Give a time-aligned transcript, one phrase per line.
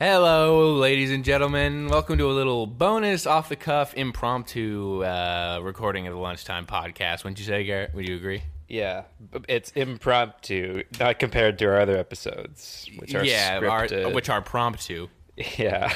[0.00, 1.86] Hello, ladies and gentlemen.
[1.86, 7.22] Welcome to a little bonus off the cuff impromptu uh, recording of the Lunchtime Podcast.
[7.22, 7.94] Wouldn't you say, Garrett?
[7.94, 8.42] Would you agree?
[8.68, 9.04] Yeah,
[9.48, 14.12] it's impromptu, not compared to our other episodes, which are yeah, our, scripted.
[14.12, 15.08] which are promptu.
[15.58, 15.94] yeah,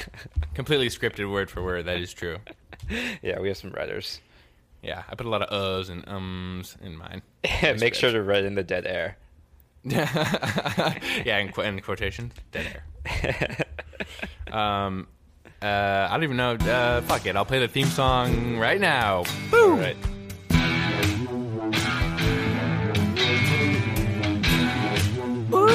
[0.54, 1.86] Completely scripted word for word.
[1.86, 2.38] That is true.
[3.20, 4.20] yeah, we have some writers.
[4.80, 7.22] Yeah, I put a lot of uhs and ums in mine.
[7.62, 9.16] Make sure to write in the dead air.
[9.82, 13.64] yeah, in, qu- in quotation, dead air.
[14.50, 15.06] Um,
[15.60, 15.66] uh,
[16.08, 16.52] I don't even know.
[16.52, 17.36] Uh, fuck it.
[17.36, 19.24] I'll play the theme song right now.
[19.52, 19.96] All right.
[25.52, 25.66] Ooh,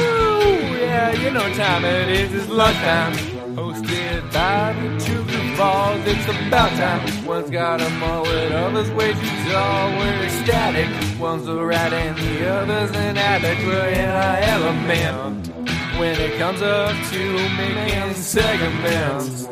[0.78, 2.34] yeah, you know what time it is.
[2.34, 3.14] It's lunchtime.
[3.56, 6.08] Hosted by the two goofballs.
[6.08, 7.26] It's about time.
[7.26, 9.92] One's got a mullet, others way too tall.
[9.92, 11.20] We're ecstatic.
[11.20, 13.62] One's a rat and the other's an addict.
[13.66, 15.63] We're in our element.
[16.00, 19.48] When it comes up to making segments.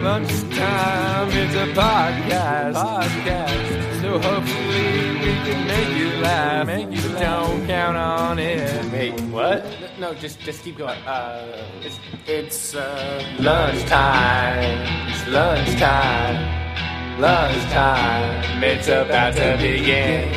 [0.00, 2.74] Lunchtime is a podcast.
[2.74, 4.00] Podcast.
[4.00, 6.66] So hopefully we can make you laugh.
[6.66, 7.20] Make you laugh.
[7.20, 8.92] Don't count on it.
[8.92, 9.64] Wait, what?
[9.98, 10.98] No, just just keep going.
[11.06, 15.08] Uh, it's it's uh, lunchtime.
[15.08, 17.20] It's lunchtime.
[17.20, 18.62] Lunchtime.
[18.64, 20.32] It's about to begin.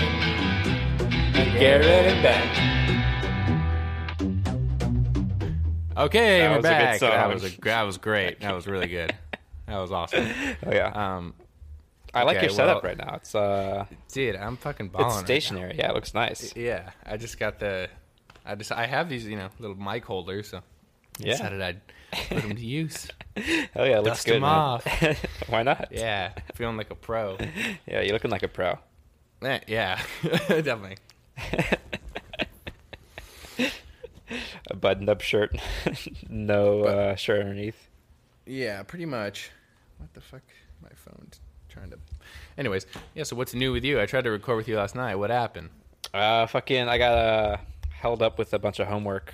[1.57, 2.84] Garrett and Ben.
[5.97, 6.99] Okay, That we're was a good back.
[6.99, 8.39] That was a that was great.
[8.41, 9.13] That was really good.
[9.67, 10.27] That was awesome.
[10.63, 11.33] Oh yeah, Um,
[12.13, 13.15] I like okay, your setup well- right now.
[13.15, 15.07] It's uh, dude, I'm fucking balling.
[15.07, 15.75] it's right stationary.
[15.75, 16.55] Yeah, it looks nice.
[16.55, 17.89] Yeah, I just got the.
[18.45, 20.61] I just I have these you know little mic holders, so I
[21.17, 21.31] Yeah.
[21.31, 21.81] decided I'd
[22.29, 23.07] put them to use.
[23.37, 24.33] Oh yeah, it looks Dust good.
[24.35, 24.51] them man.
[24.51, 24.85] off.
[25.49, 25.87] Why not?
[25.89, 27.37] Yeah, feeling like a pro.
[27.87, 28.77] yeah, you're looking like a pro.
[29.41, 29.99] Eh, yeah,
[30.47, 30.97] definitely.
[34.85, 35.57] Buttoned-up shirt,
[36.29, 37.89] no uh, shirt underneath.
[38.45, 39.49] Yeah, pretty much.
[39.97, 40.43] What the fuck?
[40.79, 41.97] My phone's trying to.
[42.55, 43.23] Anyways, yeah.
[43.23, 43.99] So what's new with you?
[43.99, 45.15] I tried to record with you last night.
[45.15, 45.69] What happened?
[46.13, 47.57] Uh, fucking, I got uh,
[47.89, 49.33] held up with a bunch of homework.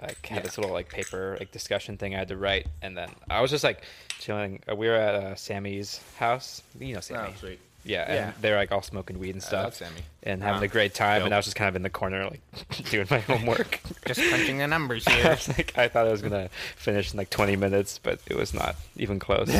[0.00, 0.40] I had Yeah.
[0.40, 3.50] this little like paper like discussion thing I had to write, and then I was
[3.50, 3.84] just like
[4.18, 4.60] chilling.
[4.70, 6.62] Uh, we were at uh, Sammy's house.
[6.78, 7.30] You know Sammy.
[7.32, 7.58] Oh, sweet.
[7.84, 8.24] Yeah, Yeah.
[8.28, 10.00] and they're like all smoking weed and I stuff, love Sammy.
[10.22, 11.20] and having a great time.
[11.20, 11.26] dope.
[11.26, 12.40] And I was just kind of in the corner like
[12.90, 13.80] doing my homework.
[14.06, 15.30] Just crunching the numbers I here.
[15.30, 18.54] was like, I thought I was gonna finish in like 20 minutes, but it was
[18.54, 19.50] not even close.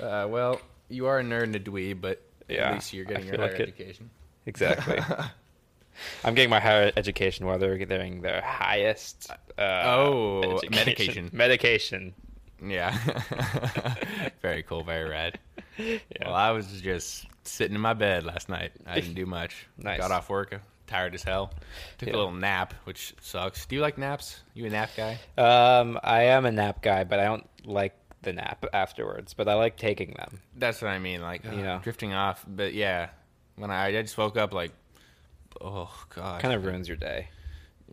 [0.00, 3.26] uh, well, you are a nerd and a dweeb, but Yeah, at least you're getting
[3.26, 3.68] your feel higher like it.
[3.68, 4.10] education.
[4.46, 4.98] exactly.
[6.24, 9.30] I'm getting my higher education while they're getting their highest.
[9.58, 10.74] Uh, Oh, education.
[10.74, 11.30] medication.
[11.32, 12.14] Medication.
[12.62, 12.96] Yeah.
[14.42, 15.38] very cool, very rad.
[15.78, 15.98] Yeah.
[16.24, 18.72] Well, I was just sitting in my bed last night.
[18.86, 19.66] I didn't do much.
[19.78, 19.98] Nice.
[19.98, 21.52] Got off work, uh, tired as hell.
[21.98, 22.14] Took Yeah.
[22.14, 23.64] a little nap, which sucks.
[23.66, 24.40] Do you like naps?
[24.54, 25.18] You a nap guy?
[25.38, 29.32] Um, I am a nap guy, but I don't like the nap afterwards.
[29.34, 30.40] But I like taking them.
[30.56, 31.22] That's what I mean.
[31.22, 31.62] Like, You know.
[31.62, 32.44] know, drifting off.
[32.46, 33.08] But yeah,
[33.56, 34.72] when I, I just woke up, like,
[35.60, 37.28] oh god, Kind of ruins your day.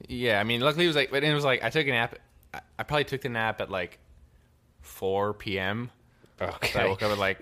[0.09, 2.15] Yeah, I mean, luckily it was like, but it was like I took a nap.
[2.53, 3.97] I, I probably took the nap at like
[4.87, 5.91] 4 p.m.
[6.41, 6.67] Okay.
[6.71, 7.39] So I woke up at like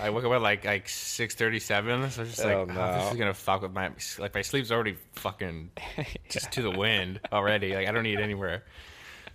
[0.00, 1.60] I woke up at like like 6:37.
[1.60, 4.42] So I was just like, Oh, oh, this is gonna fuck with my like my
[4.42, 5.70] sleep's already fucking
[6.28, 7.74] just to the wind already.
[7.74, 8.64] Like I don't need anywhere.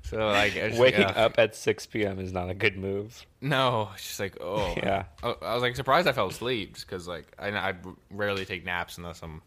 [0.03, 2.19] So like just like, Waking up at 6 p.m.
[2.19, 3.25] is not a good move.
[3.41, 5.03] No, it's just like oh Yeah.
[5.21, 7.73] I, I was like surprised I fell asleep just because like I I
[8.09, 9.41] rarely take naps unless I'm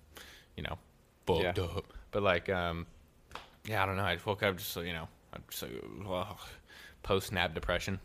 [0.57, 0.79] you know
[1.27, 1.65] booked Yeah.
[1.65, 1.93] up.
[2.13, 2.87] But like um
[3.67, 5.73] yeah I don't know I just woke up just so you know I'm just like
[7.07, 8.01] post nap depression.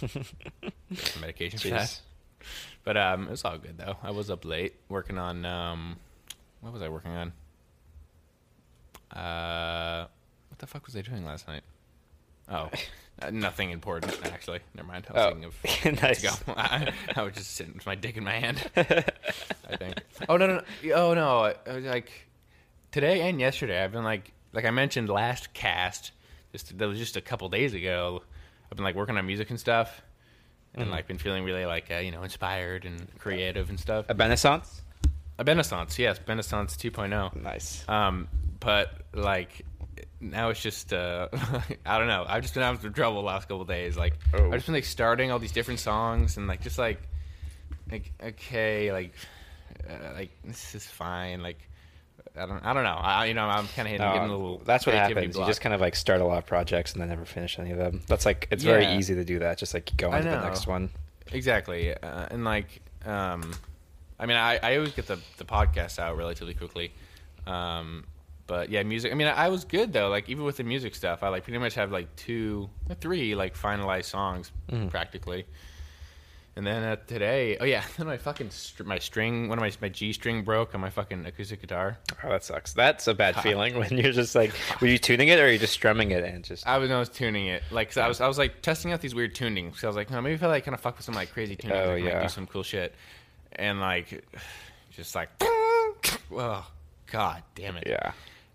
[1.20, 2.00] Medication for that.
[2.84, 3.96] But um it was all good though.
[4.02, 5.96] I was up late working on um
[6.60, 7.32] what was I working on?
[9.10, 10.06] Uh
[10.48, 11.62] what the fuck was I doing last night?
[12.48, 12.70] Oh,
[13.22, 14.60] uh, nothing important actually.
[14.74, 15.06] Never mind.
[15.08, 16.42] I was Oh, thinking of nice.
[16.48, 18.70] I, I was just sitting with my dick in my hand.
[18.76, 19.94] I think.
[20.28, 20.92] Oh no no no!
[20.94, 21.52] Oh no!
[21.66, 22.10] I was like
[22.92, 23.82] today and yesterday.
[23.82, 26.12] I've been like like I mentioned last cast.
[26.56, 28.22] Just that was just a couple days ago.
[28.72, 30.00] I've been like working on music and stuff,
[30.74, 30.90] and Mm-hmm.
[30.90, 34.06] like been feeling really like uh, you know inspired and creative and stuff.
[34.08, 34.82] A Renaissance?
[35.38, 37.42] A Renaissance, yes, Renaissance 2.0.
[37.42, 37.84] Nice.
[37.88, 38.26] Um,
[38.58, 39.66] but like
[40.18, 41.28] now it's just uh,
[41.84, 42.24] I don't know.
[42.26, 43.98] I've just been having some trouble the last couple of days.
[43.98, 44.46] Like Oh.
[44.46, 47.02] I've just been like starting all these different songs and like just like
[47.90, 49.12] like okay, like
[49.90, 51.42] uh, like this is fine.
[51.42, 51.58] Like
[52.38, 52.90] I don't I don't know.
[53.00, 54.58] I you know I'm kind of hitting No, getting a little.
[54.64, 55.34] that's what happens.
[55.36, 55.46] block.
[55.46, 57.70] You just kind of like start a lot of projects and then never finish any
[57.70, 58.02] of them.
[58.06, 59.58] That's like it's very easy to do that.
[59.58, 60.90] Just like go on to the next one.
[61.32, 63.52] Exactly, uh, and like, um,
[64.18, 66.92] I mean, I, I always get the the podcast out relatively quickly,
[67.46, 68.04] um,
[68.46, 69.10] but yeah, music.
[69.12, 70.08] I mean, I, I was good though.
[70.08, 73.56] Like even with the music stuff, I like pretty much have like two, three like
[73.56, 74.88] finalized songs Mm-hmm.
[74.88, 75.46] practically.
[76.56, 79.70] And then uh, today, oh yeah, then my fucking str- my string, one of my
[79.82, 81.98] my G string broke on my fucking acoustic guitar.
[82.24, 82.72] Oh, that sucks.
[82.72, 85.58] That's a bad feeling when you're just like, were you tuning it or are you
[85.58, 86.66] just strumming it and just?
[86.66, 89.02] I was, I was tuning it, like 'cause I was I was like testing out
[89.02, 89.76] these weird tunings.
[89.80, 91.30] So I was like, oh, maybe if I like kind of fuck with some like
[91.32, 92.22] crazy tunings, Oh, I might yeah.
[92.22, 92.94] do some cool shit.
[93.52, 94.24] And like,
[94.92, 95.28] just like,
[96.32, 96.66] oh
[97.12, 97.84] god damn it.
[97.86, 98.12] Yeah.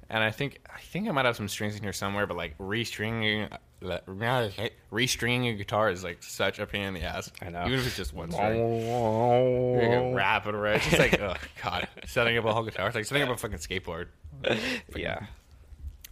[0.10, 2.58] And I think I think I might have some strings in here somewhere, but like
[2.58, 3.48] restringing
[3.82, 7.32] restringing a guitar is like such a pain in the ass.
[7.42, 7.66] I know.
[7.66, 8.58] Even if it's just one string.
[8.88, 10.76] You're gonna wrap it around.
[10.78, 11.34] It's just like, oh
[11.64, 12.88] god, setting up a whole guitar.
[12.88, 14.08] It's like setting up a fucking skateboard.
[14.96, 15.26] Yeah.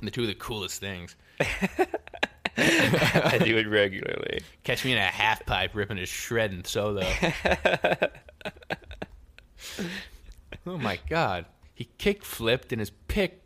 [0.01, 1.15] The two of the coolest things.
[2.57, 4.41] I do it regularly.
[4.63, 7.05] Catch me in a half pipe ripping a shredding solo.
[10.65, 11.45] oh my god.
[11.73, 13.41] He kick flipped and his pick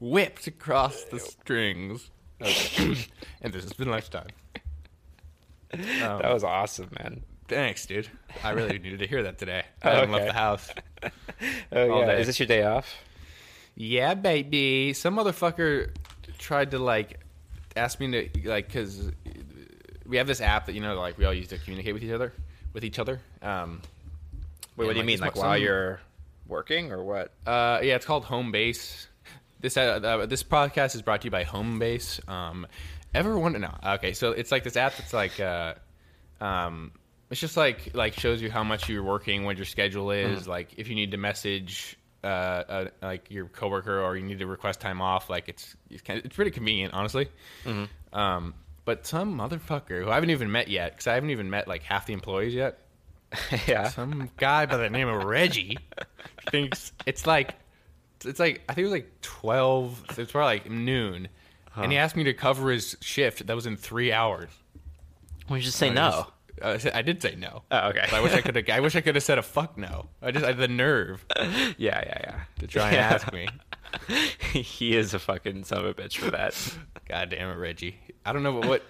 [0.00, 2.10] whipped across the strings.
[2.40, 4.28] And this has been Lifetime.
[5.72, 7.22] Um, That was awesome, man.
[7.48, 8.08] thanks, dude.
[8.44, 9.64] I really needed to hear that today.
[9.84, 10.70] Oh, I haven't left the house.
[11.70, 12.06] Oh yeah.
[12.06, 12.20] day.
[12.20, 12.92] Is this your day off?
[13.76, 14.92] Yeah, baby.
[14.92, 15.90] Some motherfucker
[16.38, 17.20] tried to like
[17.76, 19.12] ask me to like because
[20.04, 22.10] we have this app that you know like we all use to communicate with each
[22.10, 22.32] other
[22.72, 23.20] with each other.
[23.42, 23.82] Um,
[24.76, 25.14] Wait, what do you mean?
[25.14, 26.00] it's Like some- while you're
[26.48, 27.32] working or what?
[27.46, 29.06] Uh, yeah, it's called Homebase.
[29.60, 32.26] This uh, uh, this podcast is brought to you by Homebase.
[32.28, 32.66] Um,
[33.14, 33.58] ever wonder?
[33.58, 33.74] No.
[33.84, 35.74] Okay, so it's like this app that's like, uh,
[36.40, 36.92] um,
[37.30, 40.74] it's just like like shows you how much you're working, what your schedule is, like
[40.76, 41.96] if you need to message.
[42.24, 45.30] Uh, uh, like your coworker, or you need to request time off.
[45.30, 47.28] Like it's it's, kind of, it's pretty convenient, honestly.
[48.12, 48.54] Um,
[48.84, 51.84] but some motherfucker who I haven't even met yet, because I haven't even met like
[51.84, 52.80] half the employees yet
[53.66, 53.88] yeah.
[53.88, 55.78] some guy by the name of Reggie
[56.50, 57.54] thinks it's like
[58.24, 60.02] it's like I think it was like twelve.
[60.16, 61.28] It's probably like noon,
[61.76, 63.46] and he asked me to cover his shift.
[63.46, 64.50] That was in three hours.
[65.50, 66.10] You just say I no?
[66.10, 66.28] just-
[66.60, 67.62] uh, I did say no.
[67.70, 68.04] Oh, okay.
[68.12, 68.56] I wish I could.
[68.56, 70.06] have I wish I could have said a fuck no.
[70.20, 71.44] I just I had the nerve yeah,
[71.78, 72.40] yeah, yeah.
[72.58, 73.08] to try and Yeah.
[73.14, 73.46] ask me.
[74.52, 76.54] he is a fucking son of a bitch for that.
[77.08, 78.00] God damn it, Reggie.
[78.26, 78.66] I don't know what.
[78.68, 78.82] what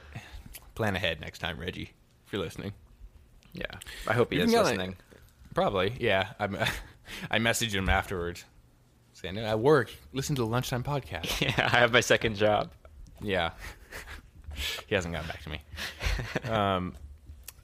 [0.75, 1.93] plan ahead next time, Reggie,
[2.27, 2.73] if you're listening.
[3.53, 3.65] Yeah.
[4.07, 4.97] I hope he You is can yell at- listening.
[5.55, 6.29] Probably, yeah.
[6.39, 6.57] I'm,
[7.31, 8.45] I messaged him afterwards
[9.25, 9.91] "I work.
[10.13, 12.71] Listen to the lunchtime podcast." Yeah, I have my second job.
[13.21, 13.51] Yeah.
[14.89, 15.61] he hasn't gotten back to me.
[16.51, 16.95] Um,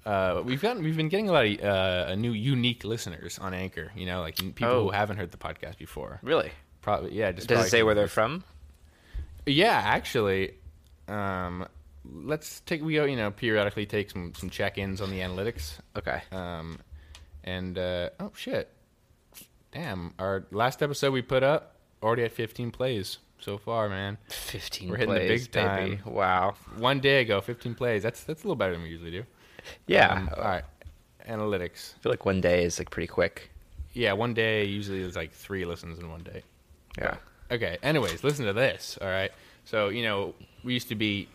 [0.06, 3.91] uh, we've gotten we've been getting a lot of uh, new unique listeners on Anchor.
[3.97, 4.83] You know, like people Oh.
[4.85, 6.21] who haven't heard the podcast before.
[6.23, 6.51] Really?
[6.83, 7.33] Probably, yeah.
[7.33, 8.45] Just Does it say where they're from?
[9.47, 10.55] Yeah, actually.
[11.09, 11.67] Um,
[12.05, 15.79] let's take we you know periodically take some some check ins on the analytics.
[15.97, 16.23] Okay.
[16.33, 16.79] Um,
[17.45, 18.71] and uh, oh shit,
[19.75, 20.15] damn!
[20.19, 24.17] Our last episode we put up already had 15 plays so far, man.
[24.29, 25.97] 15 We're hitting the plays, big baby.
[25.97, 26.12] time.
[26.15, 26.55] Wow.
[26.76, 28.03] One day ago, 15 plays.
[28.03, 29.25] That's that's a little better than we usually do.
[29.87, 30.15] Yeah.
[30.15, 30.65] Um, all right.
[31.29, 31.94] Analytics.
[31.94, 33.50] I feel like one day is like pretty quick.
[33.93, 36.43] Yeah, one day usually is like three listens in one day.
[36.99, 37.17] Yeah.
[37.50, 37.79] Okay.
[37.82, 38.99] Anyways, listen to this.
[39.00, 39.31] All right.
[39.65, 41.29] So you know we used to be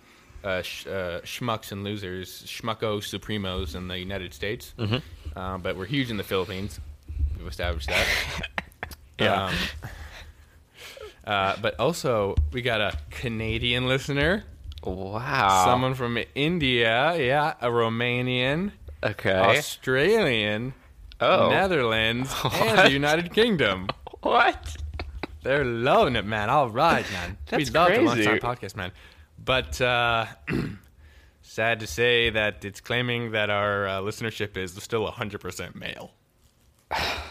[0.43, 4.97] uh, sh- uh, schmucks and losers, schmucko supremos in the United States, mm-hmm.
[5.37, 6.79] uh, but we're huge in the Philippines.
[7.39, 8.05] We've established that.
[9.19, 9.47] Yeah.
[9.47, 9.53] Um,
[11.25, 14.45] uh, but also we got a Canadian listener,
[14.81, 15.65] Wow.
[15.65, 18.71] someone from India, yeah, a Romanian,
[19.03, 19.33] Okay.
[19.33, 20.73] Australian,
[21.19, 21.49] Oh.
[21.49, 23.89] Netherlands, and the United Kingdom.
[24.21, 24.77] What?
[25.43, 26.49] They're loving it, man.
[26.49, 27.37] All right, man.
[27.47, 28.05] That's we love the crazy.
[28.25, 28.93] lunchtime podcast, man.
[29.43, 30.27] But uh,
[31.41, 36.11] sad to say that it's claiming that our uh, listenership is still 100% male.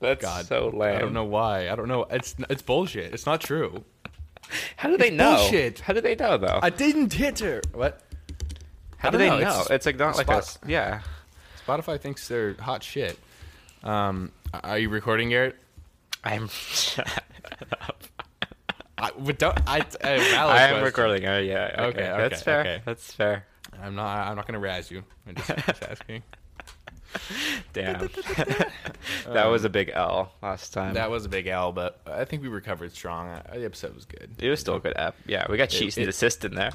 [0.00, 0.96] That's God, so lame.
[0.96, 1.68] I don't know why.
[1.70, 2.04] I don't know.
[2.10, 3.12] It's it's bullshit.
[3.14, 3.84] It's not true.
[4.76, 5.36] How do they It's know?
[5.36, 5.80] bullshit.
[5.80, 6.58] How do they know though?
[6.62, 7.60] I didn't hit her.
[7.72, 8.00] What?
[8.96, 9.38] How I do they know.
[9.38, 9.48] know?
[9.50, 11.00] It's- It's, like not like a Spot- yeah.
[11.66, 13.18] Spotify thinks they're hot shit.
[13.84, 14.32] Um,
[14.64, 15.56] are you recording, Garrett?
[16.24, 16.48] I'm.
[18.98, 21.26] I, but don't, I, valid I am recording.
[21.26, 21.70] Uh, yeah.
[21.78, 21.82] Okay.
[22.02, 22.60] Okay, okay, That's fair.
[22.60, 22.82] okay.
[22.84, 23.46] That's fair.
[23.82, 24.28] I'm not.
[24.28, 25.02] I'm not gonna razz you.
[25.26, 26.22] I'm just, just asking.
[27.72, 28.08] Damn.
[29.26, 30.94] that was a big L last time.
[30.94, 33.28] That was a big L, but I think we recovered strong.
[33.28, 34.30] Uh, The episode was good.
[34.38, 35.14] it was still a good app.
[35.26, 36.72] Yeah, we got cheese and desist in there.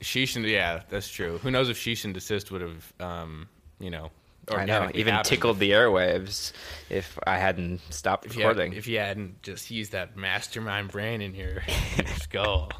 [0.00, 1.38] Sheesh and yeah, that's true.
[1.38, 3.48] Who knows if sheesh and desist would have, um,
[3.78, 4.10] you know,
[4.48, 4.90] I know.
[4.94, 6.52] Even happened tickled the airwaves
[6.88, 8.72] if I hadn't stopped if you, had, recording.
[8.72, 11.62] if you hadn't just used that mastermind brain in your,
[11.98, 12.72] in your skull.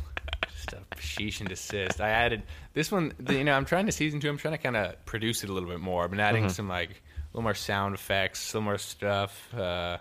[0.61, 2.01] Just a sheesh and desist.
[2.01, 2.43] I added
[2.75, 3.13] this one.
[3.19, 4.29] The, you know, I'm trying to season two.
[4.29, 6.05] I'm trying to kind of produce it a little bit more.
[6.05, 6.53] I've been adding Mm-hmm.
[6.53, 6.95] some like a
[7.33, 9.53] little more sound effects, some more stuff.
[9.55, 9.99] Uh,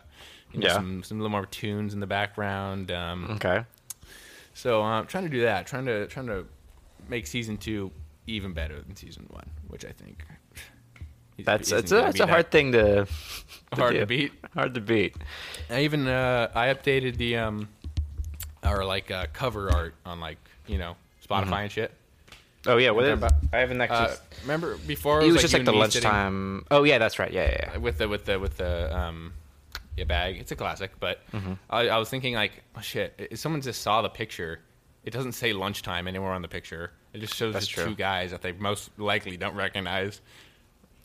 [0.52, 0.74] You know, Yeah.
[0.74, 2.92] Some some little more tunes in the background.
[2.92, 3.64] Um, Okay.
[4.54, 5.68] So I'm trying to do that.
[5.68, 6.46] Trying to trying to
[7.08, 7.92] make season two
[8.28, 10.24] even better than season one, which I think.
[11.42, 13.08] That's it's a that's a that hard thing to,
[13.72, 14.00] hard do.
[14.02, 14.34] to beat.
[14.54, 15.16] Hard to beat.
[15.70, 17.70] I even uh, I updated the um,
[18.62, 20.38] or like uh, cover art on like
[20.70, 20.96] you know
[21.28, 21.54] Spotify Mm-hmm.
[21.54, 21.92] and shit.
[22.68, 23.24] Oh yeah, what Yeah, is,
[23.54, 23.98] I haven't actually.
[23.98, 26.66] Uh, remember before it was, like just like the and me sitting lunchtime.
[26.72, 27.32] Oh yeah, that's right.
[27.32, 27.78] Yeah, yeah, yeah.
[27.78, 29.34] with the with the with the um,
[29.98, 30.38] yeah bag.
[30.38, 31.54] It's a classic, but Mm-hmm.
[31.70, 34.60] I, I was thinking like, oh shit, if someone just saw the picture,
[35.06, 36.92] it doesn't say lunchtime anywhere on the picture.
[37.14, 37.86] It just shows That's the true.
[37.86, 40.22] two guys that they most likely don't recognize.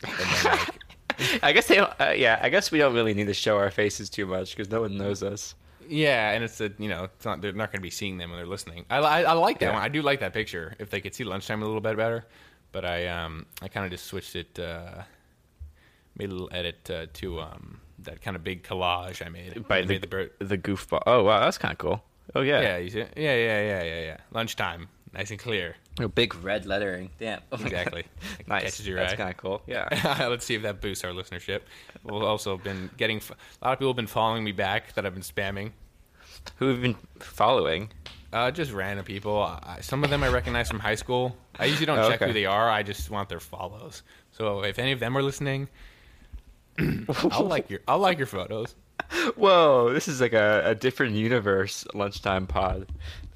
[0.02, 1.78] And like, I guess they.
[1.78, 4.71] Uh, yeah, I guess we don't really need to show our faces too much because
[4.71, 5.54] no one knows us.
[5.88, 8.31] Yeah, and it's a you know it's not they're not going to be seeing them
[8.31, 8.85] when they're listening.
[8.91, 9.73] I, I, I like that Yeah.
[9.75, 9.83] one.
[9.83, 10.75] I do like that picture.
[10.79, 12.25] If they could see lunchtime a little bit better,
[12.73, 15.03] but I um I kind of just switched it, uh,
[16.17, 19.67] made a little edit uh, to um that kind of big collage I made.
[19.69, 20.31] By I the made the bird.
[20.38, 21.03] the goofball.
[21.07, 22.03] Oh wow, that's kind of cool.
[22.35, 22.61] Oh yeah.
[22.61, 22.99] Yeah, you see?
[23.00, 24.17] yeah, yeah, yeah, yeah, yeah.
[24.33, 25.76] Lunchtime, nice and clear.
[26.00, 27.11] Oh, big red lettering.
[27.18, 27.40] Damn.
[27.52, 27.56] Oh.
[27.62, 28.04] Exactly.
[28.47, 28.62] Nice.
[28.64, 29.62] catches your that's kind of cool.
[29.66, 29.88] Yeah.
[30.28, 31.61] Let's see if that boosts our listenership.
[32.02, 33.18] We've also been getting
[33.62, 35.73] a lot of people have been following me back that I've been spamming.
[36.56, 37.90] Who have been following?
[38.33, 39.40] Uh, just random people.
[39.40, 41.37] I, some of them I recognize from high school.
[41.59, 42.26] I usually don't Oh, check okay.
[42.30, 42.68] who they are.
[42.68, 44.02] I just want their follows.
[44.33, 45.68] So if any of them are listening,
[47.30, 48.75] I'll like your I'll like your photos.
[49.37, 51.87] Whoa, this is like a, a different universe.
[51.94, 52.88] Lunchtime pod.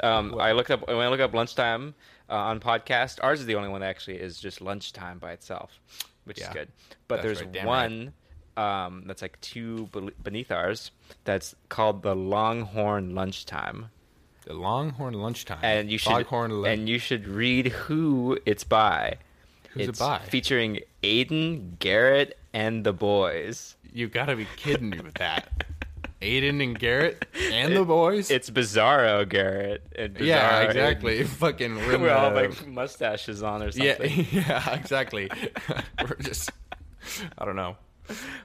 [0.02, 1.94] Um, I looked up when I look up lunchtime
[2.28, 3.18] uh, on podcast.
[3.22, 5.78] Ours is the only one that actually is just lunchtime by itself,
[6.24, 6.48] which Yeah.
[6.48, 6.68] is good.
[7.06, 8.12] But there's right, one
[8.56, 9.88] um, that's like two
[10.22, 10.90] beneath ours.
[11.24, 13.90] That's called the Longhorn Lunchtime,
[14.46, 15.60] The Longhorn lunchtime.
[15.62, 19.16] and you should Lun- and you should read who it's by.
[19.70, 20.18] Who's it it's by?
[20.20, 23.76] Featuring Aiden, Garrett, and the boys.
[23.98, 25.64] You gotta be kidding me with that.
[26.22, 28.30] Aiden and Garrett and the boys.
[28.30, 31.24] It's Bizarro Garrett and Bizarro yeah, exactly.
[31.24, 34.26] Fucking we're, We're all like mustaches on or something.
[34.30, 35.28] yeah, yeah, exactly.
[36.02, 36.50] we're just
[37.36, 37.76] I don't know.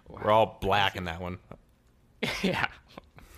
[0.09, 1.37] We're all black in that one.
[2.41, 2.67] Yeah.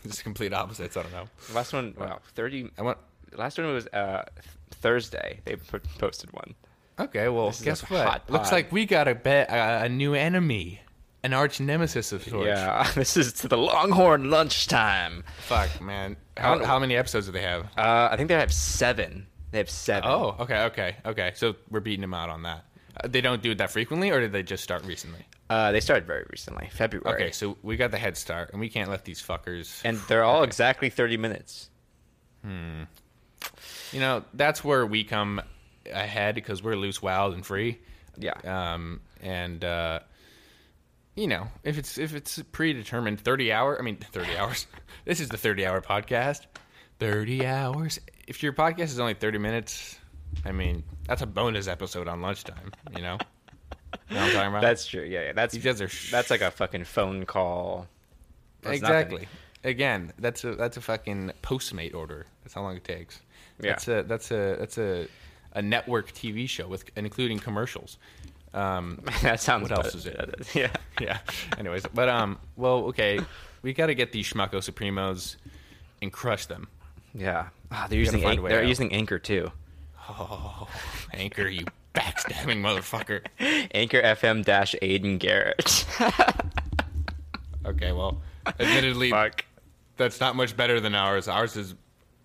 [0.04, 0.96] Just complete opposites.
[0.96, 1.28] I don't know.
[1.54, 2.70] Last one, wow, thirty.
[2.78, 2.98] I want.
[3.36, 4.24] Last one was uh,
[4.72, 5.42] Thursday.
[5.44, 6.56] They posted one.
[6.98, 8.30] Okay, well, This guess what?
[8.30, 10.80] Looks like we got a bet a, a new enemy,
[11.26, 12.46] an arch nemesis of sorts.
[12.48, 15.24] Yeah, this is to the Longhorn lunchtime.
[15.48, 16.16] Fuck, man.
[16.38, 17.66] How, how many episodes do they have?
[17.78, 19.26] Uh, I think they have seven.
[19.52, 20.08] They have seven.
[20.10, 21.32] Oh, okay, okay, okay.
[21.36, 22.66] So we're beating them out on that.
[23.04, 25.26] Uh, they don't do it that frequently, or did they just start recently?
[25.50, 27.16] Uh, they started very recently, February.
[27.16, 29.82] Okay, so we got the head start, and we can't let these fuckers.
[29.84, 31.70] and they're all exactly thirty minutes.
[32.44, 32.84] Hmm.
[33.92, 35.42] You know, that's where we come
[35.92, 37.80] ahead because we're loose, wild, and free.
[38.18, 38.34] Yeah.
[38.44, 40.00] Um, and uh,
[41.16, 44.68] you know, if it's if it's predetermined thirty hour, I mean thirty hours.
[45.06, 46.42] this is the thirty hour podcast.
[47.00, 48.00] Thirty hours.
[48.28, 49.98] If your podcast is only thirty minutes,
[50.46, 52.72] I mean that's a bonus episode on lunchtime.
[52.96, 53.18] You know,
[54.10, 54.62] you know what I'm talking about?
[54.62, 55.04] That's true.
[55.04, 55.34] Yeah, yeah.
[55.34, 57.88] That's These guys are sh- that's like a fucking phone call.
[58.62, 59.16] That's exactly.
[59.16, 59.30] nothing.
[59.64, 62.26] Again, that's a that's a fucking Postmate order.
[62.44, 63.22] That's how long it takes.
[63.62, 63.72] Yeah.
[63.72, 65.08] That's a that's a that's a
[65.54, 67.98] a network TV show with including commercials.
[68.56, 69.70] Um, that sounds.
[69.70, 70.48] What else is it?
[70.56, 70.72] Yeah.
[71.00, 71.20] yeah.
[71.60, 73.20] Anyways, but um, well, okay,
[73.62, 75.36] we got to get these Schmucko Supremos
[76.02, 76.68] and crush them.
[77.14, 77.50] Yeah.
[77.72, 78.68] Ah, they're using find a Anch- way they're out.
[78.68, 79.52] using Anchor too.
[80.10, 80.68] Oh,
[81.14, 83.22] Anchor, you backstabbing motherfucker.
[83.74, 85.86] Anchor FM dash Aiden Garrett.
[87.66, 88.22] Okay, well,
[88.60, 89.44] admittedly, Fuck.
[89.98, 91.28] that's not much better than ours.
[91.28, 91.74] Ours is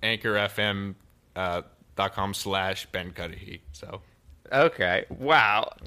[0.03, 0.95] Anchor FM
[1.35, 1.63] uh,
[1.97, 3.63] dot com slash Ben Cudahy.
[3.73, 4.03] So.
[4.53, 5.05] Okay.
[5.11, 5.73] Wow.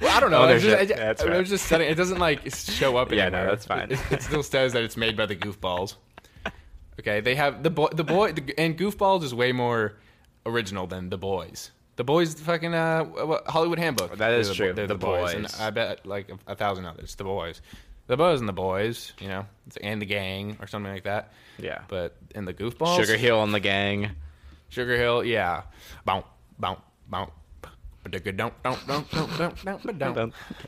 [0.00, 0.38] Well, I don't know.
[0.38, 1.38] Oh, I was just, that- I, that's I right.
[1.38, 1.88] was just setting.
[1.88, 3.10] It doesn't like show up.
[3.12, 3.90] Yeah, no, that's fine.
[3.90, 5.96] It, it still says that it's made by the Goofballs.
[7.00, 7.88] Okay, they have the boy.
[7.92, 9.94] The boy the, and Goofballs is way more
[10.44, 11.70] original than the boys.
[11.96, 13.04] The boys, fucking uh,
[13.46, 14.16] Hollywood Handbook.
[14.18, 14.72] That is They're the, true.
[14.74, 15.34] They're the, The boys.
[15.34, 17.14] and I bet like a, a thousand others.
[17.14, 17.60] The boys,
[18.06, 19.12] the boys and the boys.
[19.18, 19.46] You know,
[19.82, 21.32] and the gang or something like that.
[21.58, 21.82] yeah.
[21.88, 24.10] But in the Goofballs, Sugar Hill and the gang.
[24.68, 25.62] Sugar Hill, yeah.
[26.04, 26.26] Bounce,
[26.58, 27.30] bounce, bounce.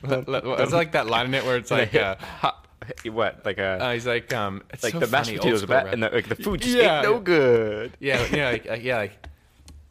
[0.04, 2.66] It's like that line in it where it's like, uh, Hop-
[3.10, 3.44] what?
[3.44, 5.92] Like a uh, he's like, um, it's like so the mashed funny, potatoes are bad,
[5.92, 6.96] and the, like the food just Yeah.
[7.00, 7.92] ain't no good.
[8.00, 9.26] yeah, yeah, like, uh, yeah, like,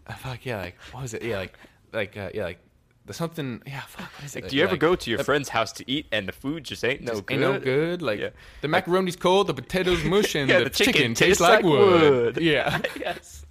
[0.08, 1.22] uh, fuck, yeah, like, what was it?
[1.24, 1.54] Yeah, like,
[1.94, 2.60] like, uh, yeah, like,
[3.06, 4.44] the something, yeah, fuck, what is it?
[4.44, 6.32] Like, do you ever Like, go to your the- friend's house to eat and the
[6.34, 7.34] food just ain't no just good?
[7.36, 8.02] Ain't no good.
[8.02, 8.30] Like Yeah.
[8.62, 11.64] the macaroni's cold, the potatoes mush, and Yeah, the, the chicken, chicken tastes tastes like,
[11.64, 12.36] like wood.
[12.36, 12.38] wood.
[12.44, 13.46] Yeah, yes.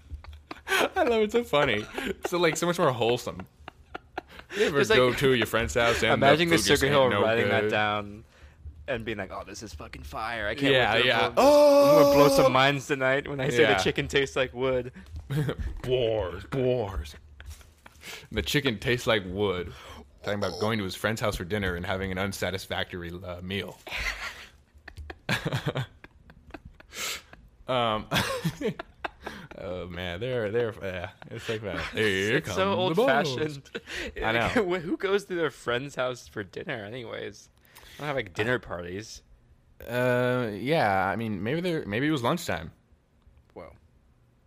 [0.69, 1.25] I love it.
[1.25, 1.87] It's so funny.
[2.27, 3.47] So like so much more wholesome.
[4.57, 6.87] You ever It's like- go to your friend's house and Imagine the food just Sugar
[6.87, 7.71] ain't Hill no writing that good?
[7.71, 8.25] down.
[8.89, 10.47] and being like, "Oh, this is fucking fire!
[10.47, 11.29] I can't Yeah, wait to yeah.
[11.31, 12.37] blow, I'm gonna blow Oh!
[12.45, 13.75] some minds tonight when I say Yeah.
[13.75, 14.93] the chicken tastes like wood."
[15.83, 17.17] boars, boars.
[18.31, 19.73] The chicken tastes like wood.
[20.23, 23.77] Talking about going to his friend's house for dinner and having an unsatisfactory uh, meal.
[27.69, 28.07] um.
[29.59, 31.11] oh man, they're they're yeah.
[31.31, 31.81] It's like that.
[31.93, 33.63] Here it's so old fashioned.
[34.25, 34.49] I know.
[34.81, 37.49] Who goes to their friend's house for dinner, anyways?
[37.77, 39.23] I don't have like dinner parties.
[39.89, 41.07] Uh, yeah.
[41.07, 42.73] I mean, maybe they maybe it was lunchtime.
[43.55, 43.73] Whoa.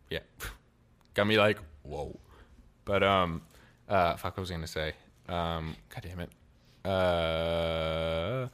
[0.09, 0.19] Yeah.
[1.13, 2.19] Got me like, whoa.
[2.85, 3.41] But um
[3.87, 4.93] uh fuck what was I gonna say?
[5.27, 6.29] Um god damn it.
[6.89, 8.47] Uh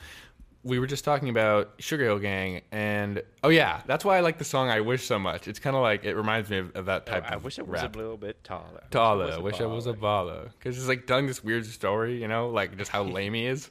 [0.66, 4.40] we were just talking about Sugar Hill Gang and oh yeah, that's why I like
[4.40, 5.48] the song I Wish so much.
[5.48, 7.34] It's kinda like it reminds me of, of that type of thing.
[7.34, 7.96] I of wish it was rap.
[7.96, 8.84] a little bit taller.
[8.90, 9.32] Taller.
[9.32, 10.50] I wish I was a baller.
[10.58, 13.70] Because it's like telling this weird story, you know, like just how lame he is.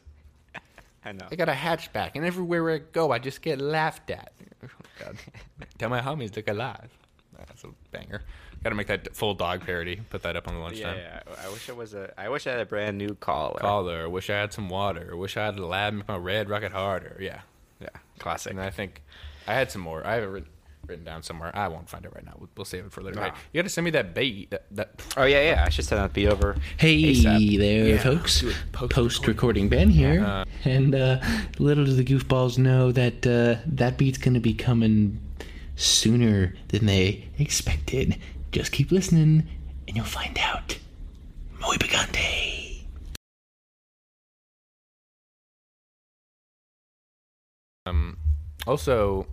[1.05, 1.27] I know.
[1.31, 4.33] I got a hatchback, and everywhere I go, I just get laughed at.
[4.65, 5.17] Oh, God.
[5.79, 6.89] Tell my homies look alive.
[7.37, 8.23] That's a banger.
[8.65, 10.01] Got to make that full dog parody.
[10.11, 10.97] Put that up on the Yeah, lunchtime.
[10.97, 11.21] yeah.
[11.45, 12.13] I wish it was a.
[12.19, 13.61] I wish I had a brand new collar.
[13.61, 14.09] Caller.
[14.09, 15.15] Wish I had some water.
[15.17, 17.17] Wish I had a lab make my red rocket harder.
[17.21, 17.41] Yeah.
[17.81, 18.53] Yeah, classic.
[18.53, 19.03] And I think
[19.47, 20.07] I had some more.
[20.07, 20.49] I have it written,
[20.87, 21.51] written down somewhere.
[21.55, 22.33] I won't find it right now.
[22.39, 23.17] We'll, we'll save it for later.
[23.21, 23.25] Nah.
[23.27, 24.51] Hey, you got to send me that bait.
[24.51, 25.65] That, that Oh yeah, yeah.
[25.67, 26.57] I should send that beat over.
[26.79, 27.59] Hey ASAP.
[27.59, 28.43] there, Yeah, folks.
[28.73, 30.25] post- Post recording Ben here.
[30.25, 31.21] Uh, and uh,
[31.59, 35.21] little do the goofballs know that uh, that beat's going to be coming
[35.77, 38.17] sooner than they expected.
[38.55, 39.49] Just keep listening
[39.89, 40.79] and you'll find out.
[41.61, 42.85] Muy picante.
[47.85, 48.17] Um,
[48.65, 49.27] also,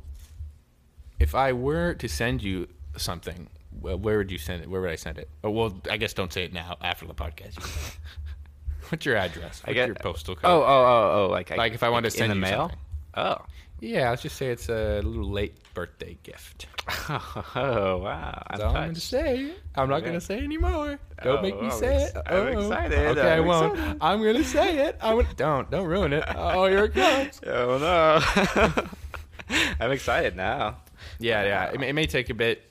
[1.19, 3.47] if I were to send you something,
[3.79, 4.69] well, where would you send it?
[4.71, 5.29] Where would I send it?
[5.43, 6.77] Oh, well, I guess don't say it now.
[6.81, 7.57] After the podcast.
[7.57, 7.97] You can say it.
[8.89, 9.61] What's your address?
[9.61, 10.49] What's I get your postal code?
[10.49, 11.27] Oh, oh, oh, oh.
[11.29, 12.61] Like, Like if I wanted to send in the you mail.
[12.69, 12.79] something.
[13.13, 13.45] Oh.
[13.81, 14.09] Yeah.
[14.11, 16.67] Let's just say it's a little late birthday gift.
[17.53, 18.41] Oh wow.
[18.47, 19.07] I'm I'm going to touched.
[19.07, 19.51] say.
[19.75, 20.97] I'm not going to say anymore.
[21.23, 22.21] Don't Oh, make me oh, I'm say ex- it.
[22.25, 22.47] I'm Oh.
[22.47, 22.97] excited.
[23.17, 23.73] Okay, I I'm won't.
[23.73, 23.97] excited.
[24.01, 24.97] I'm going to say it.
[25.01, 26.23] I'm gonna, don't don't ruin it.
[26.36, 27.41] Oh, here it comes.
[27.45, 28.86] Oh no.
[29.79, 30.77] I'm excited now.
[31.19, 31.65] Yeah, yeah.
[31.71, 32.63] It may, it may take a bit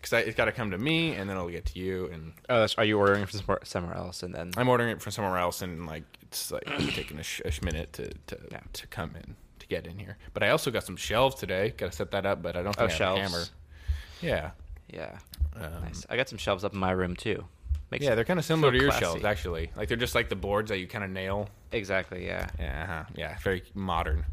[0.00, 2.60] because it's got to come to me, and then it'll get to you, and Oh,
[2.60, 4.50] that's, are you ordering from somewhere, somewhere else and then?
[4.56, 7.62] I'm ordering it from somewhere else, and like it's like taking a, sh- a sh-
[7.62, 8.60] minute to to, Yeah.
[8.72, 10.16] to come in to get in here.
[10.32, 11.70] But I also got some shelves today.
[11.76, 13.32] Got to set that up, but I don't Oh, think I have a shelves.
[13.32, 13.44] hammer.
[14.20, 14.50] Yeah,
[14.92, 15.18] Yeah.
[15.56, 16.06] um, Nice.
[16.08, 17.44] I got some shelves up in my room too.
[17.90, 19.04] Makes yeah, they're kind of similar to your classy.
[19.04, 19.70] shelves actually.
[19.76, 21.48] Like they're just like the boards that you kind of nail.
[21.72, 22.24] Exactly.
[22.26, 22.48] Yeah.
[22.58, 23.04] Yeah, uh-huh.
[23.16, 24.24] yeah, very modern.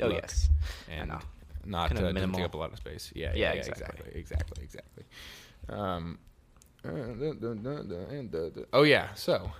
[0.00, 0.22] Oh look.
[0.22, 0.48] yes.
[0.90, 1.18] and know.
[1.64, 2.38] not Kinda uh, doesn't minimal.
[2.38, 3.12] take up a lot of space.
[3.14, 4.10] Yeah, Yeah, yeah, yeah, exactly.
[4.14, 5.04] exactly, exactly, exactly.
[5.68, 6.18] Um,
[6.84, 9.50] uh, oh yeah, so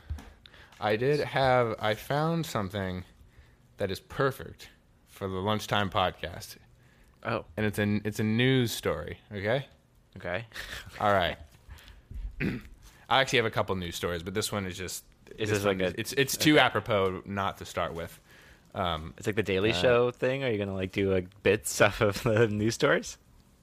[0.80, 3.04] I did have I found something
[3.78, 4.68] that is perfect
[5.16, 6.56] for the lunchtime podcast,
[7.24, 7.44] Oh.
[7.56, 9.18] and it's a it's a news story.
[9.32, 9.66] Okay,
[10.16, 10.44] Okay.
[11.00, 11.36] all right.
[13.08, 15.04] I actually have a couple news stories, but this one is just
[15.38, 18.18] Is this this like a- it's it's too apropos not to start with.
[18.74, 20.44] Um, It's like the Daily Uh, Show thing.
[20.44, 23.18] Are you gonna like do like bits off of the news stories?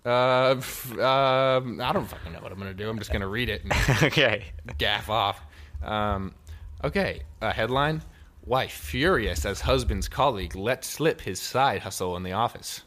[0.05, 2.89] uh, f- um, I don't fucking know what I'm gonna do.
[2.89, 3.61] I'm just gonna read it.
[3.63, 4.45] And okay.
[4.77, 5.39] gaff off.
[5.83, 6.33] Um,
[6.83, 8.01] okay, a headline:
[8.45, 12.81] Wife furious as husband's colleague let slip his side hustle in the office.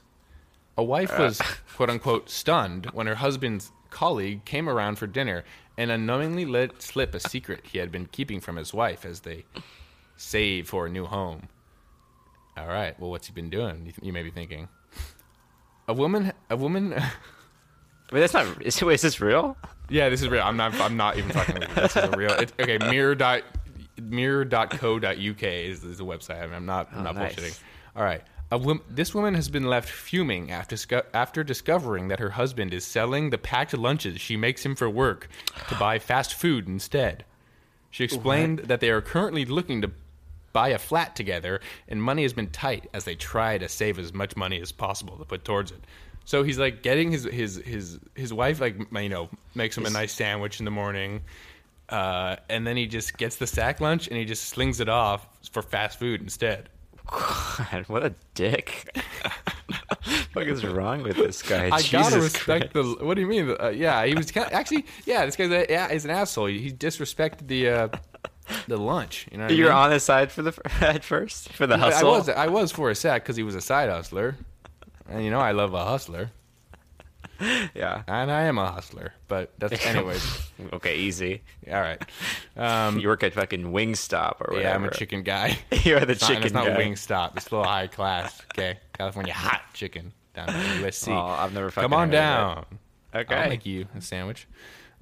[0.76, 1.22] A wife uh.
[1.22, 1.40] was
[1.74, 5.44] quote unquote stunned when her husband's colleague came around for dinner
[5.78, 9.44] and unknowingly let slip a secret he had been keeping from his wife as they
[10.16, 11.48] save for a new home.
[12.56, 13.92] All right, well, what's he been doing?
[14.00, 14.68] You, may be thinking.
[15.88, 16.90] A woman, a woman.
[18.12, 18.62] Wait, that's not.
[18.62, 19.56] Is, wait, is this real?
[19.90, 20.42] Yeah, this is real.
[20.44, 20.80] I'm not.
[20.80, 21.58] I'm not even fucking.
[21.58, 21.74] With you.
[21.74, 22.30] This is a real.
[22.30, 23.42] Okay, mirror dot
[24.00, 26.42] mirror.co.uk is, is the website.
[26.42, 26.88] I mean, I'm not.
[26.92, 27.34] I'm Oh, not nice.
[27.34, 27.58] bullshitting.
[27.96, 28.22] All right.
[28.52, 32.72] A wom- this woman has been left fuming after sco- after discovering that her husband
[32.72, 35.28] is selling the packed lunches she makes him for work
[35.68, 37.24] to buy fast food instead.
[37.90, 39.90] She explained that they are currently looking to
[40.52, 44.12] buy a flat together, and money has been tight as they try to save as
[44.14, 45.82] much money as possible to put towards it.
[46.24, 49.90] So he's like getting his his his his wife like you know makes him a
[49.90, 51.22] nice sandwich in the morning,
[51.88, 55.26] uh, and then he just gets the sack lunch and he just slings it off
[55.50, 56.68] for fast food instead.
[57.10, 58.96] God, what a dick.
[60.32, 61.70] what is wrong with this guy?
[61.72, 62.98] I gotta respect Christ.
[62.98, 63.04] the.
[63.04, 63.56] What do you mean?
[63.60, 64.86] Uh, yeah, he was kind of, actually.
[65.04, 66.46] Yeah, this guy's a, yeah, he's an asshole.
[66.46, 67.88] He disrespected the uh,
[68.66, 69.28] the lunch.
[69.30, 69.76] You know, what You're mean?
[69.76, 72.08] on his side for the at first for the hustle.
[72.14, 74.36] I was I was for a sec because he was a side hustler,
[75.08, 76.30] and you know I love a hustler.
[77.74, 78.02] Yeah.
[78.08, 80.50] And I am a hustler, but that's anyways.
[80.74, 81.42] okay, easy.
[81.70, 82.02] all right.
[82.56, 84.60] Um, You work at fucking Wingstop or whatever.
[84.60, 85.58] yeah, I'm a chicken guy.
[85.84, 86.76] You're the It's not, chicken it's not guy.
[86.76, 87.36] Wingstop.
[87.36, 88.40] It's a little high class.
[88.54, 91.08] Okay, California hot chicken down at USC.
[91.08, 92.64] Oh, I've never fucking Come on down.
[93.14, 93.34] Okay.
[93.34, 94.46] I'll make you a sandwich.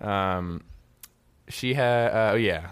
[0.00, 0.62] Um,
[1.48, 2.12] she had.
[2.12, 2.70] Uh, oh yeah.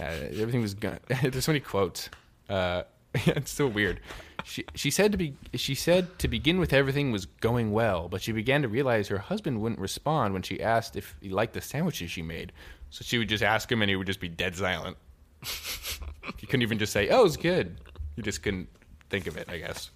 [0.00, 0.74] Uh, everything was.
[0.74, 2.10] Gun- There's so many quotes.
[2.48, 2.82] Uh,
[3.14, 4.00] it's so weird.
[4.44, 8.22] She she said to be she said to begin with everything was going well, but
[8.22, 11.60] she began to realize her husband wouldn't respond when she asked if he liked the
[11.60, 12.52] sandwiches she made.
[12.90, 14.96] So she would just ask him, and he would just be dead silent.
[16.38, 17.76] he couldn't even just say, "Oh, it's good."
[18.16, 18.68] He just couldn't
[19.08, 19.90] think of it, I guess.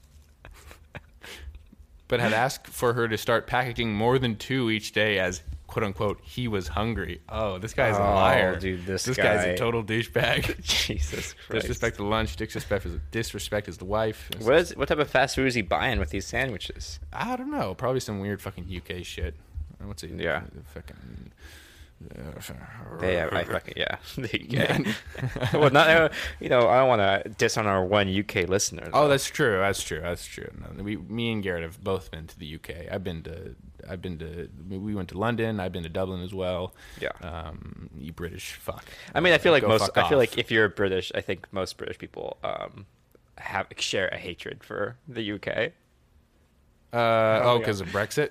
[2.06, 5.42] But had asked for her to start packaging more than two each day as
[5.74, 7.20] "quote unquote" he was hungry.
[7.28, 10.62] Oh, this guy's a Oh, liar, dude, this guy's guy- a total douchebag.
[10.86, 11.62] Jesus Christ.
[11.62, 14.30] disrespect the lunch, disrespect his disrespect his wife.
[14.40, 17.00] What is what type of fast food is he buying with these sandwiches?
[17.12, 17.74] I don't know.
[17.74, 19.34] Probably some weird fucking UK shit.
[19.82, 20.12] What's it?
[20.12, 20.44] Yeah.
[20.72, 21.32] Fucking.
[23.00, 23.96] They have, I fucking yeah.
[24.16, 25.52] The UK.
[25.54, 26.08] well, not uh,
[26.40, 28.88] you know I don't want to diss on our one UK listener.
[28.92, 29.58] Oh, that's true.
[29.58, 30.00] That's true.
[30.00, 30.50] That's true.
[30.60, 32.92] No, we, me and Garrett have both been to the UK.
[32.92, 33.54] I've been to.
[33.88, 34.48] I've been to.
[34.68, 35.60] We went to London.
[35.60, 36.74] I've been to Dublin as well.
[37.00, 37.12] Yeah.
[37.22, 38.84] Um, you British fuck.
[39.14, 39.90] I mean, I feel like Go most.
[39.96, 42.86] I feel like if you're British, I think most British people um
[43.38, 45.72] have share a hatred for the UK.
[46.92, 47.58] Uh, oh, yeah.
[47.58, 48.30] because of Brexit.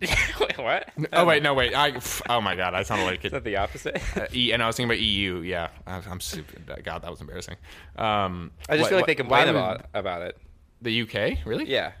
[0.40, 0.88] Wait, what?
[1.12, 1.74] Oh wait, no wait.
[1.74, 1.98] I.
[2.28, 3.26] Oh my god, I sounded like it.
[3.26, 4.00] Is that the opposite?
[4.16, 5.38] Uh, e, and I was thinking about EU.
[5.40, 6.70] Yeah, I'm, I'm stupid.
[6.84, 7.56] God, that was embarrassing.
[7.96, 10.38] Um, I just what- feel like they what- why complain about about it.
[10.82, 11.44] the UK.
[11.44, 11.68] Really?
[11.68, 11.92] Yeah.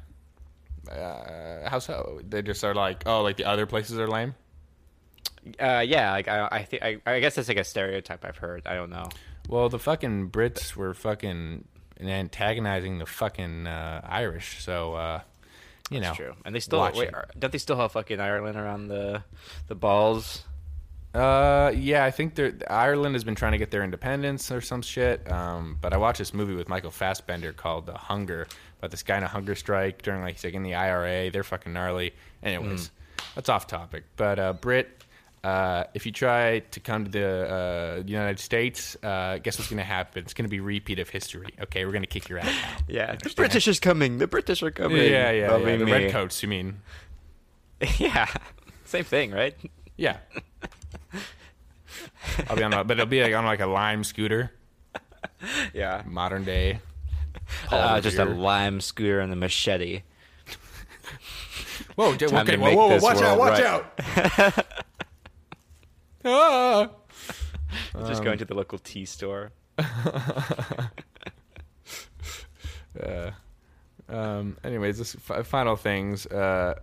[0.90, 2.20] Uh, how so?
[2.28, 4.34] They just are like, oh, like the other places are lame.
[5.58, 8.62] Uh, yeah, like I, I think I, I guess that's like a stereotype I've heard.
[8.66, 9.08] I don't know.
[9.48, 11.64] Well, the fucking Brits were fucking
[12.00, 15.20] antagonizing the fucking uh, Irish, so uh,
[15.90, 16.06] you know.
[16.06, 16.34] That's true.
[16.44, 19.22] And they still watch wait, don't they still have fucking Ireland around the
[19.68, 20.44] the balls?
[21.14, 24.82] Uh, yeah, I think they're, Ireland has been trying to get their independence or some
[24.82, 25.30] shit.
[25.32, 28.46] Um, but I watched this movie with Michael Fassbender called The Hunger
[28.78, 31.30] about this guy in a hunger strike during like he's like in the IRA.
[31.30, 32.14] They're fucking gnarly.
[32.42, 32.90] Anyways,
[33.34, 34.04] that's off topic.
[34.16, 35.04] But uh, Brit,
[35.48, 39.82] uh, if you try to come to the uh, United States, uh, guess what's gonna
[39.82, 40.22] happen?
[40.24, 41.48] It's gonna be repeat of history.
[41.62, 42.82] Okay, we're gonna kick your ass out.
[42.86, 44.18] Yeah, the British is coming.
[44.18, 44.98] The British are coming.
[44.98, 45.76] Yeah, yeah, yeah.
[45.76, 46.82] The redcoats, you mean?
[47.98, 48.26] yeah,
[48.84, 49.56] same thing, right?
[49.96, 50.18] Yeah.
[52.48, 54.52] I'll be on, a, but it'll be like on like a lime scooter,
[55.72, 56.80] Yeah, modern day.
[57.70, 60.02] uh, just a lime scooter and a machete.
[61.94, 64.56] Whoa, okay, to whoa, whoa, whoa, watch out, watch right.
[64.58, 64.66] out.
[66.24, 66.90] ah!
[68.06, 69.52] just going to the local tea store.
[73.00, 73.30] Uh,
[74.08, 76.26] um, anyways, this f- final things.
[76.26, 76.74] Uh,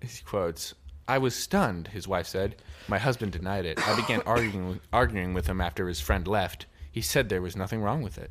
[0.00, 0.74] he quotes:
[1.06, 2.56] "I was stunned." His wife said.
[2.88, 3.78] My husband denied it.
[3.86, 6.66] I began arguing with, arguing with him after his friend left.
[6.90, 8.30] He said there was nothing wrong with it,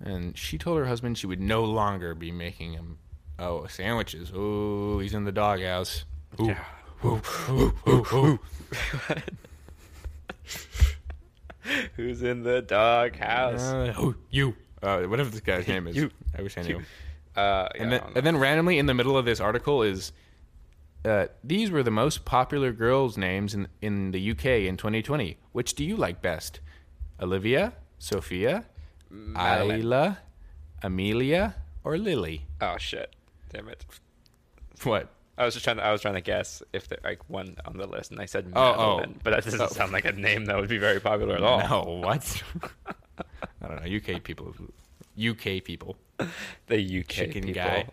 [0.00, 2.98] and she told her husband she would no longer be making him
[3.38, 4.30] oh sandwiches.
[4.34, 6.04] Oh, he's in the doghouse.
[6.40, 6.64] Ooh, Yeah.
[11.96, 13.62] Who's in the doghouse?
[13.62, 14.56] Uh, oh, you.
[14.82, 15.96] Uh, whatever this guy's name is.
[15.96, 16.10] You.
[16.36, 16.78] I wish I knew.
[17.36, 20.12] Uh, yeah, and, then, don't and then randomly in the middle of this article is
[21.04, 25.36] uh, these were the most popular girls' names in, in the UK in 2020.
[25.52, 26.58] Which do you like best?
[27.20, 28.64] Olivia, Sophia,
[29.08, 29.80] Madeline.
[29.80, 30.18] Isla,
[30.82, 32.46] Amelia, or Lily?
[32.60, 33.14] oh shit!
[33.52, 33.84] Damn it!
[34.82, 35.12] What?
[35.38, 35.76] I was just trying.
[35.78, 38.26] To, I was trying to guess if there like one on the list, and I
[38.26, 39.20] said Oh, Madeline, oh.
[39.22, 39.66] but that doesn't Oh.
[39.68, 41.60] sound like a name that would be very popular at all.
[41.68, 42.42] No, what?
[43.62, 43.96] I don't know.
[43.96, 44.54] UK people.
[45.20, 45.96] UK people.
[46.66, 47.62] The UK Chicken people.
[47.62, 47.86] guy.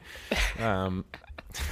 [0.60, 1.06] Um,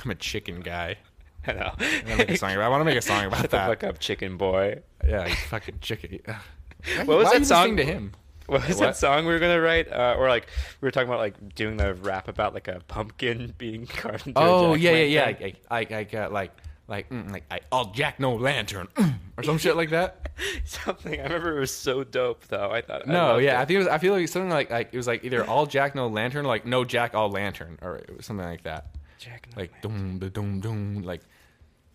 [0.03, 0.97] I'm a chicken guy.
[1.45, 1.71] I know.
[2.05, 3.67] Gonna make a song about- I want to make a song about Shut the that.
[3.67, 4.79] fuck up, chicken boy.
[5.05, 6.19] Yeah, fucking chicken.
[6.25, 7.75] Why- What was that song?
[7.77, 8.13] to him?
[8.47, 8.85] What was What?
[8.87, 9.91] that song we were gonna write?
[9.91, 10.47] Uh, or like
[10.81, 14.39] we were talking about like doing the rap about like a pumpkin being carved into
[14.39, 15.31] a Oh yeah, yeah, yeah.
[15.31, 15.41] jack-o'-lantern.
[15.69, 16.51] Like, like, like, uh, like,
[16.87, 20.29] like, mm, like, I, I'll jack no lantern mm, or some shit like that.
[20.65, 21.19] Something.
[21.19, 22.69] I remember it was so dope though.
[22.71, 23.07] I thought.
[23.07, 23.61] I No, loved yeah, it.
[23.61, 23.87] I think it was.
[23.87, 26.49] I feel like something like, like it was like either all jack no lantern, or
[26.49, 28.87] like no jack all lantern, or it was something like that.
[29.19, 31.21] Jack and Like doom, doom, doom, like,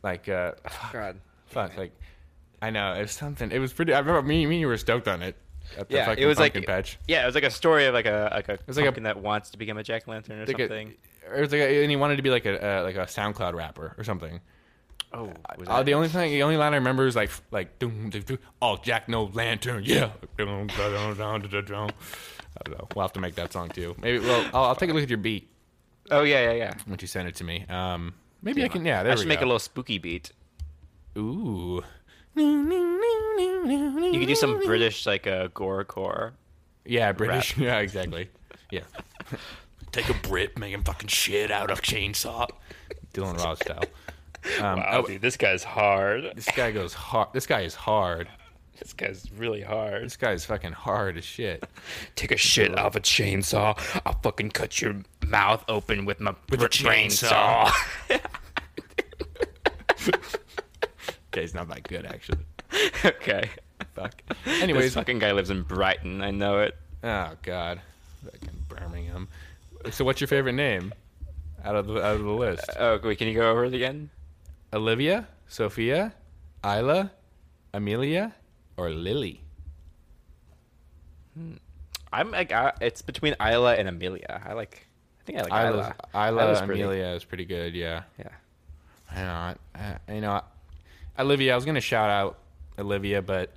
[0.02, 0.52] like, uh,
[0.92, 1.20] God.
[1.46, 1.92] fuck, like,
[2.62, 3.50] I know it was something.
[3.52, 3.92] It was pretty.
[3.92, 5.36] I remember me, me, and you were stoked on it.
[5.88, 6.98] Yeah, it was like patch.
[7.06, 9.20] yeah, it was like a story of like a like a was like a- that
[9.20, 10.94] wants to become a jack lantern or something.
[11.34, 13.54] it was like, a, and he wanted to be like a uh, like a SoundCloud
[13.54, 14.40] rapper or something.
[15.12, 18.10] oh, was Uh, the only thing, the only line I remember is like, like, doom,
[18.10, 20.10] doom, doom, all Jack no lantern, yeah.
[20.38, 20.44] I
[22.64, 22.88] don't know.
[22.94, 23.94] We'll have to make that song too.
[24.00, 24.18] Maybe.
[24.18, 25.48] Well, I'll, I'll take a look at your beat
[26.10, 26.74] oh yeah, yeah, yeah.
[26.86, 27.64] once you send it to me.
[27.68, 28.84] Um, Maybe I can.
[28.84, 30.32] Yeah, there I should make a little spooky beat.
[31.16, 31.82] Ooh.
[32.38, 36.32] You could do some British like a gorecore.
[36.84, 37.56] Yeah, British.
[37.58, 38.30] Yeah, exactly.
[38.70, 38.82] Yeah.
[39.92, 42.46] Take a Brit, make him fucking shit out of chainsaw.
[43.14, 43.84] Dylan Ross style.
[44.60, 46.30] Um, Wow, oh, dude, this guy's hard.
[46.36, 47.28] this guy goes hard.
[47.32, 48.28] This guy is hard.
[48.78, 50.04] This guy's really hard.
[50.04, 51.64] This guy's fucking hard as shit.
[52.14, 53.76] Take a shit off a chainsaw.
[54.06, 57.72] I'll fucking cut your mouth open with my With a brain chainsaw.
[61.38, 62.40] Okay, he's not that good actually.
[63.04, 63.48] okay.
[63.94, 64.22] Fuck.
[64.44, 66.20] Anyways, this fucking guy lives in Brighton.
[66.20, 66.76] I know it.
[67.04, 67.80] oh god,
[68.24, 69.28] fucking Birmingham.
[69.92, 70.92] So, what's your favorite name
[71.64, 72.68] out of the out of the list?
[72.76, 74.10] Oh, wait, can you go over it again?
[74.72, 76.12] Olivia, Sophia,
[76.64, 77.12] Isla,
[77.72, 78.34] Amelia,
[78.76, 79.40] or Lily?
[81.34, 81.54] Hmm.
[82.12, 84.42] I'm like, I, it's between Isla and Amelia.
[84.44, 84.88] I like,
[85.20, 86.30] I think I like Isla, Isla.
[86.30, 86.82] Isla, Isla's pretty.
[86.82, 87.74] Amelia is pretty good.
[87.74, 88.02] Yeah.
[88.18, 88.28] Yeah.
[89.10, 89.54] I know.
[89.76, 90.42] I, I, you know,
[91.18, 91.52] Olivia.
[91.52, 92.38] I was gonna shout out
[92.78, 93.50] Olivia, but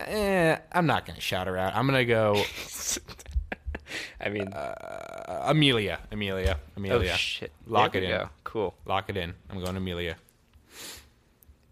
[0.00, 1.74] eh, I'm not gonna shout her out.
[1.74, 2.42] I'm gonna go
[4.20, 5.98] I mean, uh, Amelia.
[6.10, 6.56] Amelia.
[6.58, 7.14] oh Amelia.
[7.16, 7.52] shit.
[7.66, 8.10] Lock There it in.
[8.18, 8.28] go.
[8.44, 8.74] Cool.
[8.86, 9.34] Lock it in.
[9.50, 10.16] I'm going Amelia.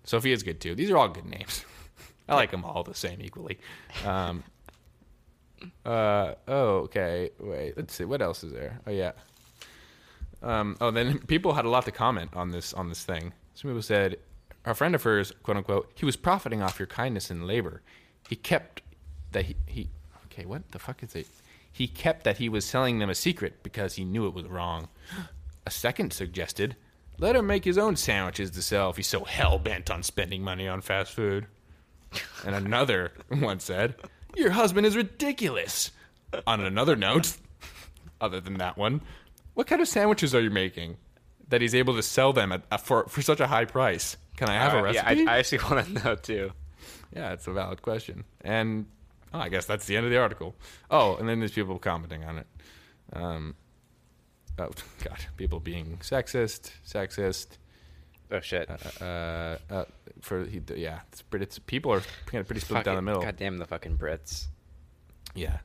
[0.04, 0.74] Sophia's good too.
[0.74, 1.64] These are all good names.
[2.28, 3.58] I like them all the same equally.
[4.04, 4.44] Um,
[5.84, 7.30] uh, oh, okay.
[7.38, 8.04] Wait, let's see.
[8.04, 8.80] What else is there?
[8.86, 9.12] Oh, yeah.
[10.42, 13.32] Um, oh, then people had a lot to comment on this on this thing.
[13.54, 14.16] Some people said,
[14.64, 17.82] "A friend of hers, quote unquote, he was profiting off your kindness and labor.
[18.28, 18.82] He kept
[19.32, 19.88] that he, he
[20.26, 20.44] okay.
[20.44, 21.26] What the fuck is it?
[21.72, 24.88] He kept that he was selling them a secret because he knew it was wrong."
[25.66, 26.74] A second suggested,
[27.18, 30.42] "Let him make his own sandwiches to sell if he's so hell bent on spending
[30.42, 31.46] money on fast food."
[32.44, 33.94] And another one said,
[34.34, 35.90] "Your husband is ridiculous."
[36.46, 37.36] On another note,
[38.20, 39.02] other than that one,
[39.54, 40.96] what kind of sandwiches are you making
[41.48, 44.16] that he's able to sell them at, at- for for such a high price?
[44.40, 45.20] Can I have a Uh, recipe?
[45.22, 46.50] Yeah, I, I actually want to know too.
[47.14, 48.24] Yeah, it's a valid question.
[48.40, 48.86] And
[49.34, 50.56] oh, I guess that's the end of the article.
[50.90, 52.46] Oh, and then there's people commenting on it.
[53.12, 53.54] Um,
[54.58, 54.70] oh
[55.04, 57.58] God, people being sexist, sexist.
[58.32, 58.70] Oh shit.
[59.02, 59.84] Uh, uh,
[60.22, 63.20] for yeah, it's, pretty- it's people are kind pretty split down the middle.
[63.20, 64.46] God damn the fucking Brits.
[65.34, 65.58] Yeah.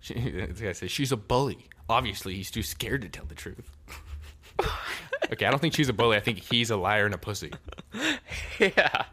[0.00, 1.68] She, this guy says she's a bully.
[1.88, 3.70] Obviously, he's too scared to tell the truth.
[5.32, 6.16] Okay, I don't think she's a bully.
[6.16, 7.52] I think he's a liar and a pussy.
[8.58, 9.04] yeah.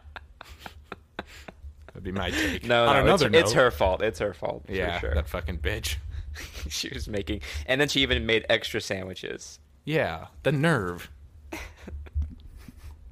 [1.88, 2.66] That'd be my take.
[2.66, 4.02] No, On no, it's, it's her fault.
[4.02, 4.66] It's her fault.
[4.70, 5.16] Yeah, for sure.
[5.16, 5.98] that fucking bitch.
[6.70, 9.60] she was making, and then she even made extra sandwiches.
[9.84, 11.10] Yeah, the nerve,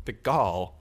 [0.05, 0.79] the gall.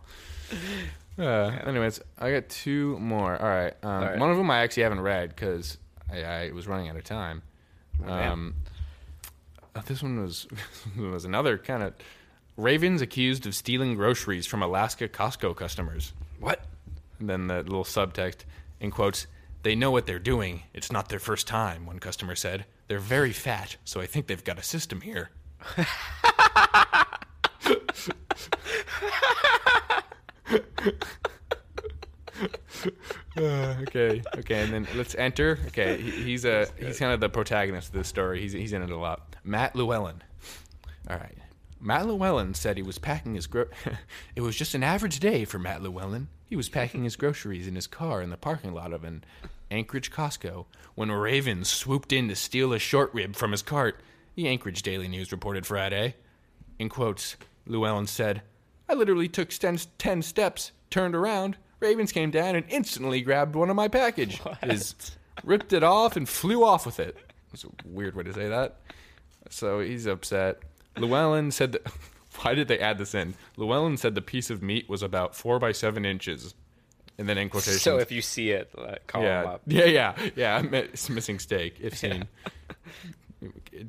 [1.18, 3.36] Uh, Anyways, I got two more.
[3.40, 3.74] All right.
[3.82, 4.18] Um, All right.
[4.18, 5.78] One of them I actually haven't read because
[6.10, 7.42] I, I was running out of time.
[8.00, 8.32] damn.
[8.32, 8.54] Um,
[9.78, 10.46] uh, this one was
[10.96, 11.94] was another kind of
[12.56, 16.12] Ravens accused of stealing groceries from Alaska Costco customers.
[16.40, 16.60] What?
[17.20, 18.38] And then the little subtext
[18.80, 19.26] in quotes,
[19.62, 20.62] they know what they're doing.
[20.74, 22.64] It's not their first time, one customer said.
[22.88, 25.30] They're very fat, so I think they've got a system here.
[33.36, 35.60] Uh, okay, okay, and then let's enter.
[35.68, 38.40] Okay, he, he's a he's kind of the protagonist of this story.
[38.40, 39.36] He's he's in it a lot.
[39.44, 40.22] Matt Llewellyn.
[41.08, 41.38] All right,
[41.80, 43.66] Matt Llewellyn said he was packing his gro.
[44.36, 46.26] it was just an average day for Matt Llewellyn.
[46.46, 49.22] He was packing his groceries in his car in the parking lot of an
[49.70, 54.00] Anchorage Costco when ravens swooped in to steal a short rib from his cart.
[54.34, 56.16] The Anchorage Daily News reported Friday.
[56.78, 58.42] In quotes, Llewellyn said,
[58.88, 63.70] I literally took ten, 10 steps, turned around, ravens came down and instantly grabbed one
[63.70, 64.40] of my package.
[64.62, 64.94] Is
[65.44, 67.16] ripped it off and flew off with it.
[67.52, 68.76] It's a weird way to say that.
[69.50, 70.60] So he's upset.
[70.96, 71.82] Llewellyn said that.
[72.40, 73.34] Why did they add this in?
[73.56, 76.54] Llewellyn said the piece of meat was about four by seven inches.
[77.16, 77.82] And then in quotations.
[77.82, 79.62] So if you see it, like, call him up.
[79.66, 80.62] yeah, yeah, yeah.
[80.62, 81.78] It's missing steak.
[81.80, 82.28] If seen.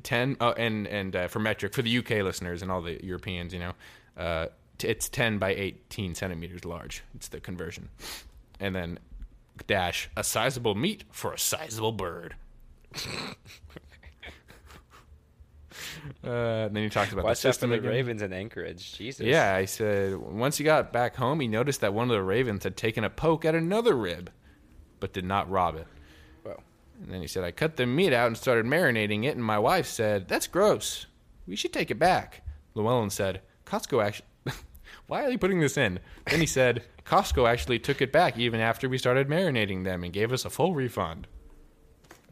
[0.02, 3.52] Ten oh, and and uh, for metric for the UK listeners and all the Europeans,
[3.52, 3.72] you know,
[4.16, 4.46] uh,
[4.84, 7.02] it's ten by eighteen centimeters large.
[7.14, 7.88] It's the conversion,
[8.58, 8.98] and then
[9.66, 12.34] dash a sizable meat for a sizable bird.
[16.24, 17.90] uh, then he talks about Watch the out for system the again.
[17.90, 18.94] Ravens in Anchorage.
[18.94, 19.26] Jesus.
[19.26, 22.64] Yeah, I said once he got back home, he noticed that one of the ravens
[22.64, 24.30] had taken a poke at another rib,
[24.98, 25.86] but did not rob it.
[26.44, 26.62] Well,
[27.02, 29.58] And then he said, I cut the meat out and started marinating it, and my
[29.58, 31.06] wife said, That's gross.
[31.46, 32.42] We should take it back.
[32.74, 34.26] Llewellyn said, Costco actually.
[35.10, 35.98] Why are they putting this in?
[36.26, 40.12] Then he said, Costco actually took it back even after we started marinating them and
[40.12, 41.26] gave us a full refund.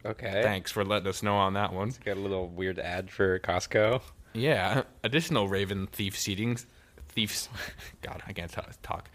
[0.05, 0.39] okay.
[0.41, 1.91] Thanks for letting us know on that one.
[2.05, 4.01] Got a little weird ad for Costco.
[4.31, 6.67] Yeah, additional Raven thief sightings.
[7.09, 7.49] Thieves,
[8.01, 9.09] God, I can't talk.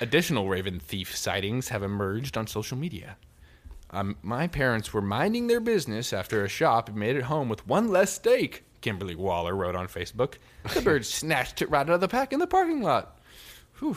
[0.00, 3.16] Additional Raven thief sightings have emerged on social media.
[3.90, 7.86] Um, my parents were minding their business after a shop made it home with one
[7.90, 8.63] less steak.
[8.84, 10.34] Kimberly Waller wrote on Facebook.
[10.74, 13.18] The bird snatched it right out of the pack in the parking lot.
[13.78, 13.96] Whew.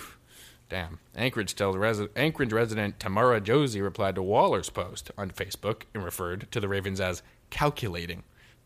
[0.70, 1.00] Damn.
[1.14, 6.50] Anchorage tells resi- Anchorage resident Tamara Josie replied to Waller's post on Facebook and referred
[6.52, 8.24] to the ravens as calculating.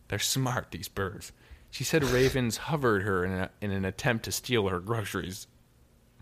[0.10, 1.32] They're smart, these birds.
[1.72, 5.48] She said ravens hovered her in, a, in an attempt to steal her groceries.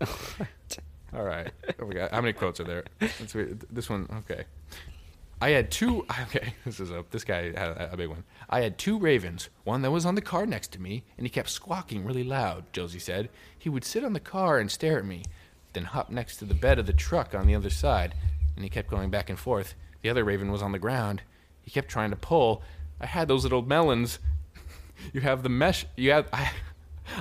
[1.12, 1.50] All right.
[1.78, 1.90] Oh.
[2.10, 2.84] How many quotes are there?
[3.70, 4.08] This one.
[4.20, 4.44] Okay.
[5.40, 6.06] I had two.
[6.22, 7.04] Okay, this is a.
[7.10, 8.24] This guy had a, big one.
[8.48, 9.48] I had two ravens.
[9.64, 12.72] One that was on the car next to me, and he kept squawking really loud.
[12.72, 15.22] Josie said he would sit on the car and stare at me,
[15.72, 18.14] then hop next to the bed of the truck on the other side,
[18.54, 19.74] and he kept going back and forth.
[20.02, 21.22] The other raven was on the ground.
[21.62, 22.62] He kept trying to pull.
[23.00, 24.18] I had those little melons.
[25.14, 25.86] You have the mesh.
[25.96, 26.28] You have.
[26.32, 26.50] I,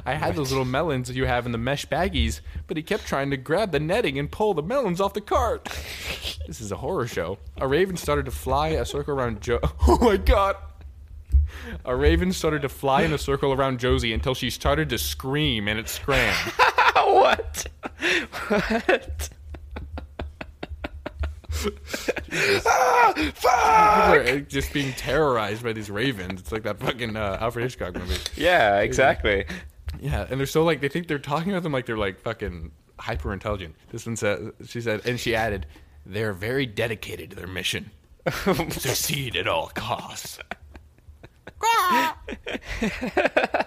[0.06, 3.30] I had those little melons you have in the mesh baggies, but he kept trying
[3.32, 5.69] to grab the netting and pull the melons off the cart.
[6.47, 7.38] This is a horror show.
[7.58, 9.60] A raven started to fly a circle around Joe.
[9.88, 10.56] Oh my god!
[11.86, 15.67] A raven started to fly in a circle around Josie until she started to scream
[15.67, 16.34] and it scram.
[16.95, 17.67] what?
[18.47, 19.30] what?
[21.62, 22.71] People
[23.52, 26.39] are uh, just being terrorized by these ravens.
[26.39, 28.17] It's like that fucking uh, Alfred Hitchcock movie.
[28.36, 29.45] Yeah, exactly.
[30.00, 32.72] Yeah, and they're so like they think they're talking about them like they're like fucking
[33.00, 33.76] hyper intelligent.
[33.92, 35.66] This one said she said and she added,
[36.06, 37.92] They're very dedicated to their mission.
[38.70, 40.40] Succeed at all costs.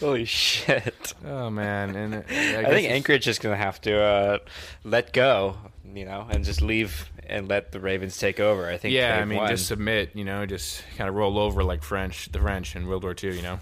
[0.00, 1.14] Holy shit.
[1.24, 4.38] Oh man, and uh, I, I, think Anchorage is gonna have to uh,
[4.84, 5.56] let go,
[5.94, 8.68] you know, and just leave and let the Ravens take over.
[8.68, 8.92] I think.
[8.94, 9.48] Yeah, I mean, won.
[9.48, 10.10] just submit.
[10.14, 13.34] You know, just kind of roll over like French, the French in World War II.
[13.36, 13.60] You know,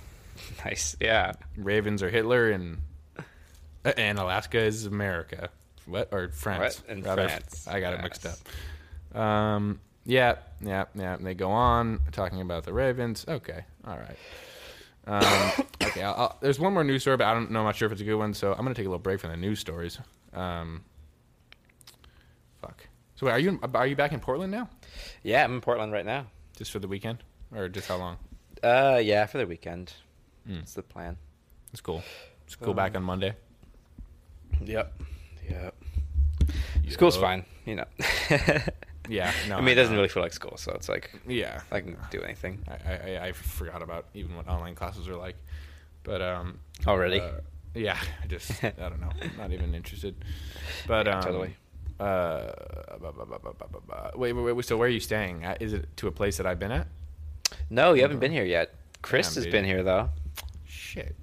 [0.65, 0.97] nice.
[1.01, 2.79] Yeah, Ravens are Hitler and
[3.85, 5.51] uh, and Alaska is America.
[5.87, 6.83] What or France?
[6.83, 6.97] What?
[6.97, 7.29] In rather.
[7.29, 9.19] France, I got it mixed up.
[9.19, 11.15] Um, yeah, yeah, yeah.
[11.15, 13.25] And they go on talking about the Ravens.
[13.27, 14.19] Okay, all right.
[15.07, 17.61] Um, okay, I'll, I'll, there's one more news story, but I don't know.
[17.61, 19.21] I'm not sure if it's a good one, so I'm gonna take a little break
[19.21, 19.99] from the news stories.
[20.33, 20.85] Um,
[22.61, 22.87] fuck.
[23.17, 24.69] So wait, are you are you back in Portland now?
[25.23, 25.45] yeah.
[25.45, 26.27] I'm in Portland right now.
[26.57, 27.23] Just for the weekend,
[27.55, 28.19] or just how long?
[28.63, 29.93] Uh, yeah, for the weekend.
[30.47, 30.57] Hmm.
[30.57, 31.17] That's the plan.
[31.73, 32.03] It's cool.
[32.47, 33.35] It's cool back on Monday.
[34.65, 34.93] Yep.
[35.49, 35.75] Yep.
[36.89, 37.85] School's fine, you know.
[39.09, 41.81] Yeah, no, I mean, it doesn't really feel like school, so it's like Yeah, I
[41.81, 45.35] can do anything I, I, I forgot about even what online classes are like,
[46.05, 47.19] but um, already.
[47.19, 47.33] uh,
[47.75, 50.15] yeah, I just I don't know, not even interested.
[50.87, 51.57] But Yeah, um, totally.
[51.99, 52.53] Uh,
[54.15, 54.65] wait, wait, wait.
[54.65, 55.45] So where are you staying?
[55.45, 56.87] Uh, Is it to a place that I've been at?
[57.69, 58.75] no, you haven't been here yet.
[59.03, 59.53] Chris Damn, has dude.
[59.53, 60.11] been here though.
[60.91, 61.15] Shit.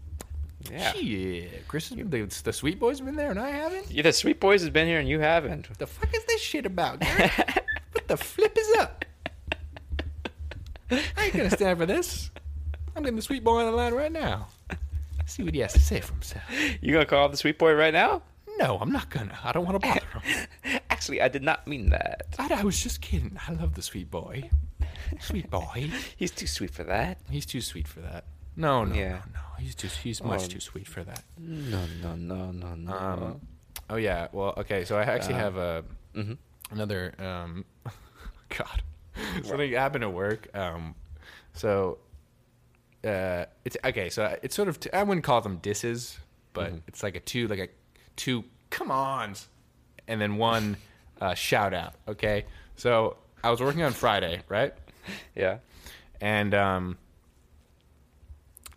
[0.71, 0.93] Yeah.
[0.93, 1.67] Shit.
[1.67, 3.91] Chris, has been, the, the Sweet Boy's been there and I haven't.
[3.91, 5.69] Yeah, the Sweet Boys has been here and you haven't.
[5.69, 7.03] What the fuck is this shit about?
[7.91, 9.05] What the flip is up?
[10.91, 12.29] I ain't gonna stand for this.
[12.95, 14.47] I'm getting the Sweet Boy on the line right now.
[15.25, 16.43] See what he has to say for himself.
[16.79, 18.21] You gonna call the Sweet Boy right now?
[18.57, 19.37] No, I'm not gonna.
[19.43, 20.79] I don't want to bother him.
[20.89, 22.27] Actually, I did not mean that.
[22.39, 23.37] I, I was just kidding.
[23.47, 24.49] I love the sweet boy.
[25.19, 25.91] Sweet boy.
[26.17, 27.19] He's too sweet for that.
[27.29, 28.25] He's too sweet for that.
[28.57, 29.09] No, no, Yeah.
[29.09, 29.39] no, no.
[29.59, 30.47] He's just he's much Oh.
[30.47, 31.23] too sweet for that.
[31.37, 32.91] No, no, no, no, no.
[32.93, 33.41] Um,
[33.89, 34.27] oh yeah.
[34.33, 34.83] Well, okay.
[34.85, 35.83] So I actually Uh, have a
[36.15, 36.37] mhm.
[36.71, 37.13] another.
[37.19, 37.65] Um,
[38.57, 38.83] God,
[39.43, 40.47] something happened at work.
[40.55, 40.95] Um,
[41.53, 41.99] so
[43.03, 44.09] uh, it's okay.
[44.09, 44.79] So it's sort of.
[44.79, 46.19] T- I wouldn't call them disses,
[46.53, 46.77] but Mm-hmm.
[46.87, 47.69] it's like a two, like a
[48.15, 48.43] two.
[48.69, 49.47] Come ons,
[50.07, 50.77] and then one
[51.21, 51.95] uh, shout out.
[52.07, 52.45] Okay.
[52.75, 54.73] So I was working on Friday, right?
[55.35, 55.59] yeah.
[56.21, 56.97] and um,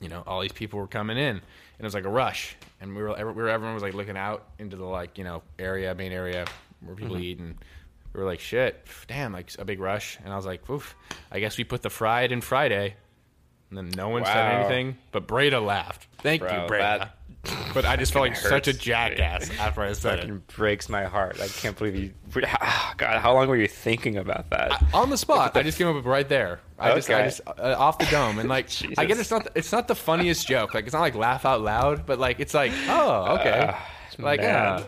[0.00, 1.40] you know all these people were coming in and
[1.78, 2.56] it was like a rush.
[2.80, 5.42] And we were, we were everyone was like looking out into the like you know
[5.58, 6.46] area main area
[6.80, 7.24] where people Mm-hmm.
[7.24, 7.54] eat and
[8.14, 10.18] we were like shit damn like a big rush.
[10.24, 10.94] And i was like oof
[11.30, 12.96] i guess we put the fried in friday.
[13.68, 16.08] And then no one said anything but breda laughed.
[16.18, 16.98] Thank Bro, you breda.
[16.98, 17.16] that
[17.72, 18.84] but i just felt like fucking such a hurts.
[18.84, 21.40] jackass after i said it Fucking breaks my heart.
[21.40, 22.12] I can't believe you.
[22.60, 24.72] Ah, God, how long were you thinking about that?
[24.72, 25.56] I- on the spot.
[25.56, 26.60] I just came up with right there.
[26.78, 29.72] I just, I just uh, off the dome, and like, I get it's not, it's
[29.72, 30.74] not the funniest joke.
[30.74, 33.88] Like, it's not like laugh out loud, but like, it's like, oh, okay, Ah,
[34.18, 34.54] like, man.
[34.56, 34.84] uh,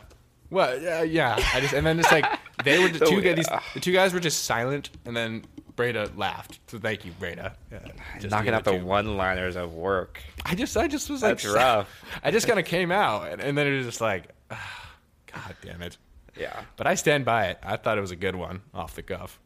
[0.50, 1.36] well, uh, yeah.
[1.54, 2.26] I just, and then it's like,
[2.64, 3.36] they were the So, two guys.
[3.36, 5.44] These, uh, the two guys were just silent, and then
[5.82, 6.60] Breda laughed.
[6.68, 7.56] So thank you, Breda.
[7.72, 7.78] Yeah,
[8.20, 10.22] just Knocking out the one-liners of work.
[10.46, 11.88] I just, I just was like, That's rough.
[12.22, 14.90] I just kind of came out, and, and then it was just like, ah,
[15.32, 15.96] God damn it.
[16.38, 16.62] Yeah.
[16.76, 17.58] But I stand by it.
[17.64, 19.40] I thought it was a good one off the cuff,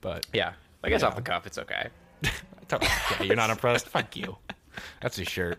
[0.00, 0.54] but Yeah.
[0.82, 1.08] I guess Yeah.
[1.08, 1.88] off the cuff, it's okay.
[2.24, 3.88] yeah, you're not impressed.
[3.90, 4.36] Fuck you.
[5.00, 5.58] That's a shirt.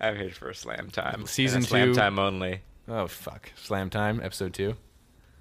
[0.00, 1.26] I'm here for slam time.
[1.26, 1.94] Season a slam two.
[1.94, 2.62] time only.
[2.88, 3.52] Oh fuck.
[3.56, 4.74] Slam time, episode two.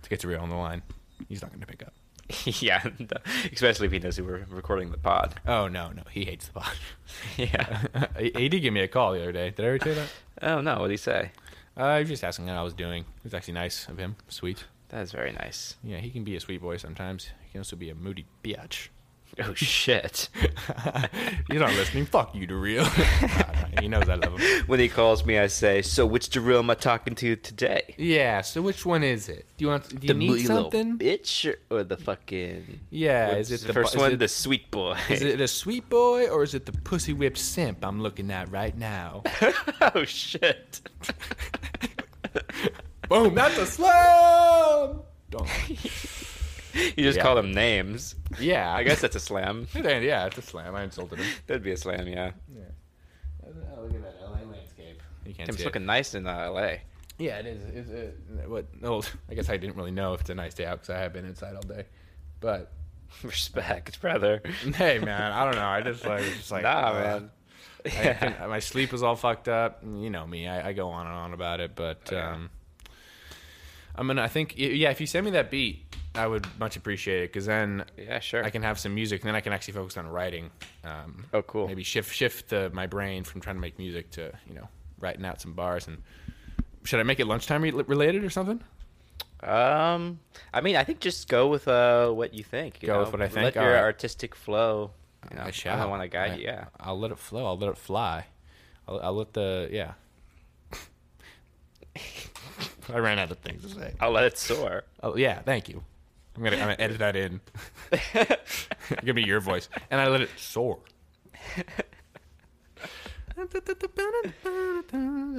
[0.03, 0.83] To get to real on the line.
[1.27, 1.93] He's not gonna pick up.
[2.45, 2.83] yeah,
[3.51, 5.35] especially if he knows who we're recording the pod.
[5.45, 6.73] Oh no, no, he hates the pod.
[7.37, 7.83] Yeah.
[8.17, 9.51] he did give me a call the other day.
[9.51, 10.09] Did I ever tell you that?
[10.41, 11.31] oh no, what did he say?
[11.75, 13.03] Uh, he was just asking how I was doing.
[13.03, 14.15] It was actually nice of him.
[14.29, 14.65] Sweet.
[14.89, 15.75] That is very nice.
[15.83, 17.29] Yeah, he can be a sweet boy sometimes.
[17.43, 18.89] He can also be a moody bitch.
[19.41, 20.29] Oh shit.
[21.49, 22.05] You're not listening.
[22.05, 22.83] Fuck you, Daryl.
[23.21, 24.63] Nah, nah, he knows I love him.
[24.67, 27.95] when he calls me, I say, "So which Darrell am I talking to today?
[27.97, 28.41] Yeah.
[28.41, 29.47] So which one is it?
[29.57, 29.89] Do you want?
[29.89, 30.99] Do you the need something?
[30.99, 32.79] bitch or, or the fucking?
[32.91, 33.29] Yeah.
[33.35, 34.11] what's Is it the, the, first bu- one?
[34.11, 34.97] it- the sweet boy.
[35.09, 38.51] Is it a sweet boy or is it the pussy whipped simp I'm looking at
[38.51, 39.23] right now?
[39.95, 40.81] oh shit.
[43.09, 43.33] Boom!
[43.35, 44.99] That's a slam.
[45.31, 45.49] Don't.
[46.95, 47.23] You just Yeah.
[47.23, 48.15] call them names.
[48.39, 49.67] Yeah, I guess that's a slam.
[49.75, 50.75] Yeah, it's a slam.
[50.75, 51.27] I insulted him.
[51.47, 52.31] That'd be a slam, yeah.
[52.55, 52.63] Yeah.
[53.45, 55.01] Oh, look at that LA landscape.
[55.25, 55.65] You can't Tim's see it.
[55.65, 56.81] looking nice in uh, L.A.
[57.19, 57.63] Yeah, it is.
[57.63, 58.17] Is it?
[58.47, 58.65] What?
[58.81, 60.99] No, I guess I didn't really know if it's a nice day out because I
[60.99, 61.85] have been inside all day.
[62.39, 62.71] But
[63.23, 64.41] Respect, brother.
[64.75, 65.67] hey, man, I don't know.
[65.67, 66.93] I just like, was just like, nah, uh,
[67.85, 68.35] man.
[68.41, 69.83] I my sleep was all fucked up.
[69.83, 70.47] You know me.
[70.47, 72.31] I, I go on and on about it, but Oh, yeah.
[72.31, 72.49] um,
[73.95, 74.23] I'm gonna.
[74.23, 74.89] I think yeah.
[74.89, 75.82] If you send me that beat,
[76.15, 78.43] I would much appreciate it because then Yeah, sure.
[78.43, 80.51] I can have some music, and then I can actually focus on writing.
[80.83, 81.67] Um, Oh, cool.
[81.67, 84.67] Maybe shift shift the, my brain from trying to make music to you know
[84.99, 85.87] writing out some bars.
[85.87, 86.03] And
[86.83, 88.61] should I make it lunchtime re- related or something?
[89.41, 90.19] Um,
[90.53, 92.81] I mean, I think just go with uh what you think.
[92.81, 93.43] you Go with what I think?
[93.43, 93.83] Let your Alright.
[93.83, 94.91] artistic flow.
[95.31, 95.77] You know, I I shall.
[95.77, 96.43] don't want to guide I- you.
[96.43, 96.65] Yeah.
[96.79, 97.45] I'll let it flow.
[97.45, 98.25] I'll let it fly.
[98.87, 99.93] I'll, I'll let the yeah.
[102.93, 103.93] I ran out of things to say.
[103.99, 104.83] I'll let it soar.
[105.01, 105.83] Oh yeah, thank you.
[106.35, 107.41] I'm gonna I'm gonna edit that in.
[109.05, 110.79] Give me your voice, and I let it soar.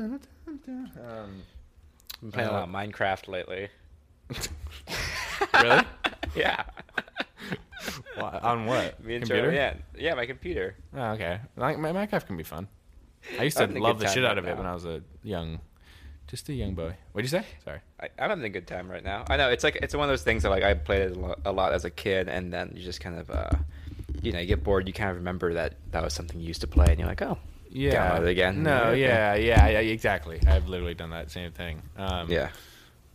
[0.05, 1.43] um,
[2.23, 3.69] I'm playing a lot of Minecraft lately.
[5.63, 5.83] really?
[6.35, 6.65] Yeah.
[8.19, 9.05] Wha- On what?
[9.05, 9.51] Me and Computer?
[9.53, 9.57] Joe.
[9.57, 9.75] Yeah.
[9.97, 10.75] Yeah, my computer.
[10.97, 11.39] Oh, okay.
[11.57, 12.67] Like, my Minecraft can be fun.
[13.39, 14.57] I used to having a love good the time shit right out of it now.
[14.57, 15.61] when I was a young,
[16.35, 16.97] just a young boy.
[17.13, 17.47] What'd you say?
[17.65, 17.79] Sorry.
[18.01, 19.25] I, I'm having a good time right now.
[19.29, 21.21] I know it's like it's one of those things that like I played it a
[21.21, 23.51] lot, a lot as a kid, and then you just kind of, uh,
[24.21, 24.89] you know, you get bored.
[24.89, 27.23] You kind of remember that that was something you used to play, and you're like,
[27.23, 27.39] oh,
[27.71, 28.11] Yeah.
[28.19, 28.63] Download it again.
[28.65, 28.93] No.
[28.93, 29.35] Yeah.
[29.37, 29.69] Yeah.
[29.69, 29.79] Yeah.
[29.79, 30.41] Exactly.
[30.47, 31.83] I've literally done that same thing.
[31.97, 32.51] Um, yeah.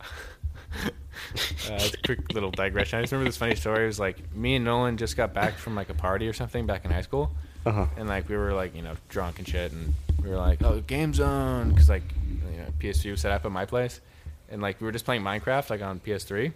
[0.00, 0.90] uh,
[1.72, 2.98] it's a quick little digression.
[2.98, 3.84] I just remember this funny story.
[3.84, 6.66] It was like me and Nolan just got back from like a party or something
[6.66, 7.34] back in high school,
[7.66, 7.86] Uh-huh.
[7.96, 9.92] and like we were like you know drunk and shit, and
[10.22, 12.02] we were like, oh, game zone, because like
[12.52, 14.00] you know PS3 was set up at my place,
[14.48, 16.52] and like we were just playing Minecraft like on PS3,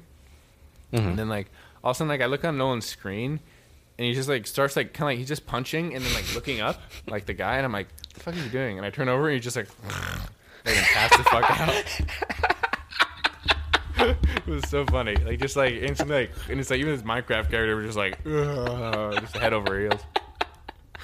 [0.92, 1.08] Mm-hmm.
[1.08, 1.48] and then like
[1.82, 3.40] all of a sudden like I look on Nolan's screen,
[3.98, 6.34] and he just like starts like kind of like he's just punching and then like
[6.34, 8.76] looking up like the guy, and I'm like, what the fuck are you doing?
[8.78, 9.68] And I turn over and he's just like,
[10.64, 11.84] like and pass the fuck out.
[14.46, 15.16] it was so funny.
[15.16, 18.22] Like just like instantly like and it's like even this Minecraft character was just like
[19.20, 20.00] just head over heels.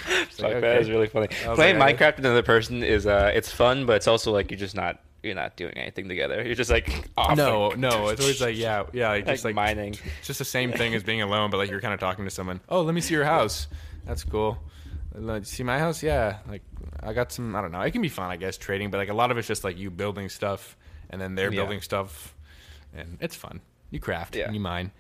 [0.23, 0.81] It's like, that okay.
[0.81, 1.29] is really funny.
[1.55, 4.59] Playing like, Minecraft with another person is uh, it's fun, but it's also like you're
[4.59, 6.43] just not you're not doing anything together.
[6.43, 9.55] You're just like off, No, like- no, it's always like yeah, yeah, like, just like
[9.55, 9.95] mining.
[10.19, 12.31] It's just the same thing as being alone, but like you're kind of talking to
[12.31, 12.61] someone.
[12.69, 13.67] Oh, let me see your house.
[14.07, 14.59] That's cool.
[15.15, 16.03] Like, See my house?
[16.03, 16.39] Yeah.
[16.49, 16.63] Like
[17.03, 17.55] I got some.
[17.57, 17.81] I don't know.
[17.83, 19.77] It can be fun, I guess, trading, but like a lot of it's just like
[19.77, 20.77] you building stuff,
[21.11, 21.61] and then they're Yeah.
[21.63, 22.35] building stuff,
[22.95, 23.61] and it's fun.
[23.91, 24.45] You craft Yeah.
[24.47, 24.93] and you mine.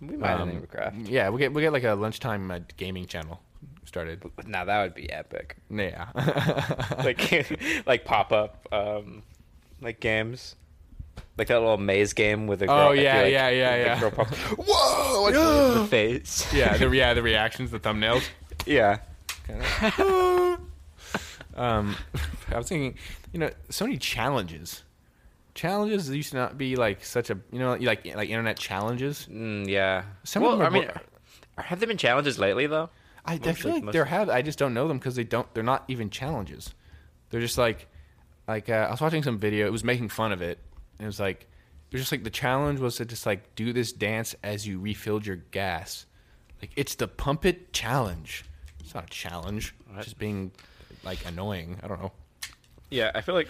[0.00, 0.96] We might Um, um, craft.
[1.04, 3.40] Yeah, we get we get like a lunchtime uh, gaming channel
[3.84, 4.22] started.
[4.46, 5.56] Now that would be epic.
[5.70, 6.08] Yeah.
[7.04, 7.56] Like
[7.86, 9.22] like pop up um,
[9.80, 10.56] like games.
[11.36, 12.88] Like that little maze game with a girl.
[12.88, 14.00] Oh, yeah, like yeah, yeah, yeah.
[14.00, 15.22] girl pop- Whoa!
[15.24, 16.46] Like the, the face.
[16.54, 18.22] yeah, the yeah the reactions, the thumbnails.
[18.66, 18.98] yeah.
[21.54, 21.96] Um,
[22.50, 22.96] I was thinking,
[23.32, 24.84] you know, so many challenges.
[25.54, 29.28] Challenges used to not be like such a you know like like internet challenges.
[29.30, 30.04] Mm, yeah.
[30.24, 32.88] Some of them are I mean, more- have there been challenges lately though?
[33.24, 34.28] I, I feel like there have.
[34.28, 35.52] I just don't know them because they don't.
[35.54, 36.74] They're not even challenges.
[37.30, 37.88] They're just like,
[38.48, 39.66] like uh, I was watching some video.
[39.66, 40.58] It was making fun of it.
[40.98, 41.42] And it was like,
[41.90, 44.78] it was just like the challenge was to just like do this dance as you
[44.80, 46.06] refilled your gas.
[46.60, 48.44] Like it's the pump it challenge.
[48.80, 49.74] It's not a challenge.
[49.96, 50.50] It's just being
[51.04, 51.78] like annoying.
[51.82, 52.12] I don't know.
[52.90, 53.48] Yeah, I feel like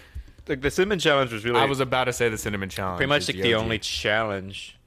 [0.49, 2.99] like the cinnamon challenge was really I was about to say the cinnamon challenge.
[2.99, 3.63] pretty much like the OG.
[3.63, 4.79] only challenge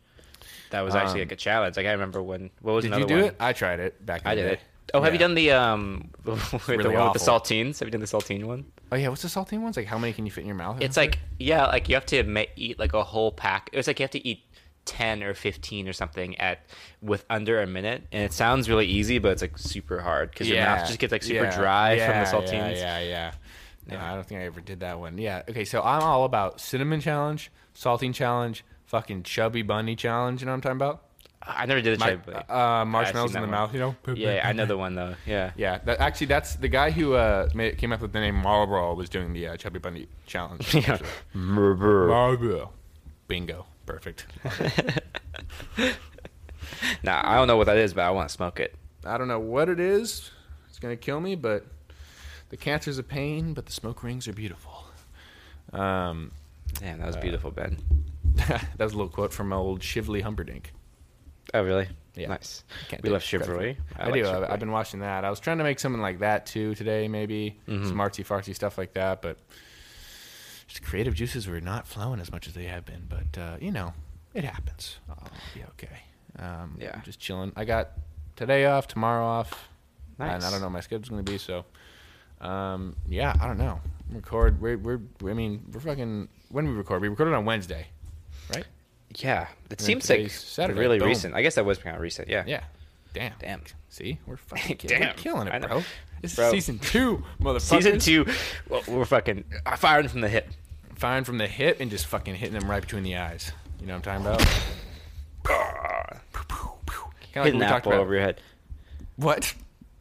[0.72, 1.78] that was actually Um, like a challenge.
[1.78, 3.24] Like I remember when what was Did another you do one?
[3.26, 3.36] it?
[3.40, 4.22] I tried it back.
[4.22, 4.54] In I the did day.
[4.54, 4.60] it.
[4.96, 7.80] Oh, have you done the um with the really one with the saltines?
[7.80, 8.66] Have you done the saltine one?
[8.92, 9.78] Oh yeah, what's the saltine ones?
[9.78, 10.82] Like how many can you fit in your mouth?
[10.82, 13.70] It's like yeah, like you have to ma- eat like a whole pack.
[13.74, 14.44] It was like you have to eat
[14.86, 16.60] 10 or 15 or something at
[17.02, 20.48] with under a minute and it sounds really easy but it's like super hard because
[20.48, 23.32] your mouth just gets like super yeah, dry from the saltines Yeah, yeah, yeah.
[23.88, 24.12] No, Yeah.
[24.12, 25.18] I don't think I ever did that one.
[25.18, 25.44] Yeah.
[25.50, 30.42] Okay, so I'm all about cinnamon challenge, saltine challenge, fucking chubby bunny challenge.
[30.42, 31.04] You know what I'm talking about?
[31.48, 32.14] I never did a My,
[32.82, 33.52] uh, marshmallows in the one.
[33.52, 33.74] mouth.
[33.74, 33.96] You know?
[34.16, 37.50] yeah i know the one though yeah Yeah, that, actually, that's the guy who uh,
[37.54, 40.74] made, came up with the name Marlboro was doing the uh, chubby bunny challenge.
[40.76, 41.10] yeah actually.
[41.34, 42.72] Marlboro.
[43.28, 43.66] Bingo.
[43.86, 44.26] Perfect.
[47.04, 48.76] nah i don't know what that is but i want to smoke it
[49.08, 50.32] I don't know what it is.
[50.68, 51.64] It's gonna kill me, but
[52.50, 54.84] the cancer's a pain, but the smoke rings are beautiful.
[55.72, 56.32] Um,
[56.80, 57.78] damn that was beautiful ben
[58.48, 60.74] that was a little quote from old Shively Humperdinck.
[61.54, 62.28] Oh really Yeah.
[62.30, 63.78] nice Can't we love chivalry it.
[64.00, 64.20] I, like do.
[64.22, 64.48] I've, chivalry.
[64.50, 65.24] I've been watching that.
[65.26, 67.88] I was trying to make something like that too today, maybe Mhm.
[67.88, 69.38] some artsy fartsy stuff like that, but
[70.68, 73.08] just creative juices were not flowing as much as they have been.
[73.10, 73.94] But uh, you know,
[74.34, 74.98] it happens.
[75.10, 76.00] I'll be okay.
[76.40, 76.92] Um, Yeah.
[76.96, 77.52] I'm just chilling.
[77.56, 77.92] I got
[78.36, 79.70] today off, tomorrow off,
[80.18, 80.34] nice.
[80.34, 81.38] and I don't know what my schedule's going to be.
[81.38, 81.66] So,
[82.42, 83.80] um, yeah, I don't know.
[84.12, 84.60] Record.
[84.62, 85.00] We're, we're.
[85.30, 86.28] I mean, we're fucking.
[86.50, 87.88] When we record, we recorded on Wednesday,
[88.54, 88.66] right?
[89.18, 90.80] Yeah it seems like Saturday.
[90.80, 91.08] really Boom.
[91.08, 92.64] recent i guess that was kind of recent yeah Yeah.
[93.14, 93.32] Damn.
[93.40, 93.62] Damn.
[93.88, 95.84] See, we're fucking kill- we're killing it, bro.
[96.22, 96.48] This Bro.
[96.48, 97.62] is season two, motherfucker.
[97.62, 98.26] season two
[98.68, 99.46] well, we're fucking
[99.78, 100.50] firing from the hip
[100.96, 103.54] Firing from the hip and just fucking hitting them right between the eyes.
[103.80, 104.46] You know what I'm talking
[105.46, 105.86] about?
[107.34, 108.42] Kind of an apple over your head
[109.18, 109.54] What?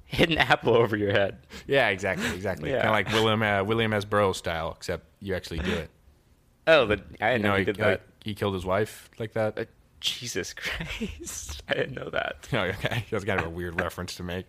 [0.07, 2.71] hit an apple over your head Yeah, exactly, exactly.
[2.71, 2.83] Yeah.
[2.83, 4.05] Kind of like William uh, William S.
[4.05, 5.91] Burroughs style, except you actually do it.
[6.67, 9.09] oh but i didn't know, know he, you did like, that he killed his wife
[9.21, 9.57] like that.
[9.59, 9.65] Uh,
[10.01, 11.63] Jesus Christ.
[11.69, 12.37] I didn't know that.
[12.53, 14.47] Oh, okay, that's kind of a weird reference to make.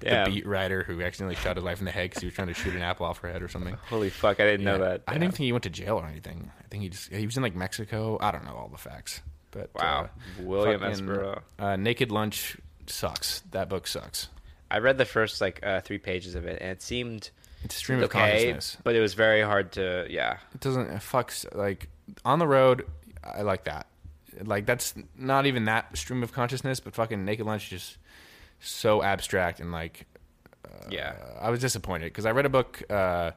[0.00, 0.26] Damn.
[0.26, 2.46] The beat writer who accidentally shot his wife in the head because he was trying
[2.48, 3.74] to shoot an apple off her head or something.
[3.90, 4.84] Holy fuck, I didn't know Yeah.
[4.90, 5.02] that.
[5.08, 6.50] I didn't even think he went to jail or anything.
[6.58, 8.18] I think he just he was in like Mexico.
[8.20, 9.20] I don't know all the facts.
[9.50, 10.04] But Wow.
[10.04, 11.00] uh, William S.
[11.00, 11.42] fucking, Burroughs.
[11.58, 13.40] Uh, Naked Lunch sucks.
[13.50, 14.28] That book sucks.
[14.70, 17.30] I read the first like uh, three pages of it and it seemed
[17.64, 18.78] It's a stream of consciousness.
[18.84, 20.38] but it was very hard to yeah.
[20.54, 21.88] It doesn't it fucks like
[22.24, 22.86] on the road.
[23.22, 23.86] I like that.
[24.44, 27.98] Like that's not even that stream of consciousness, but fucking Naked Lunch just
[28.60, 30.06] so abstract and like
[30.90, 31.14] Yeah.
[31.40, 32.82] I was disappointed because I read a book.
[32.90, 33.32] Uh,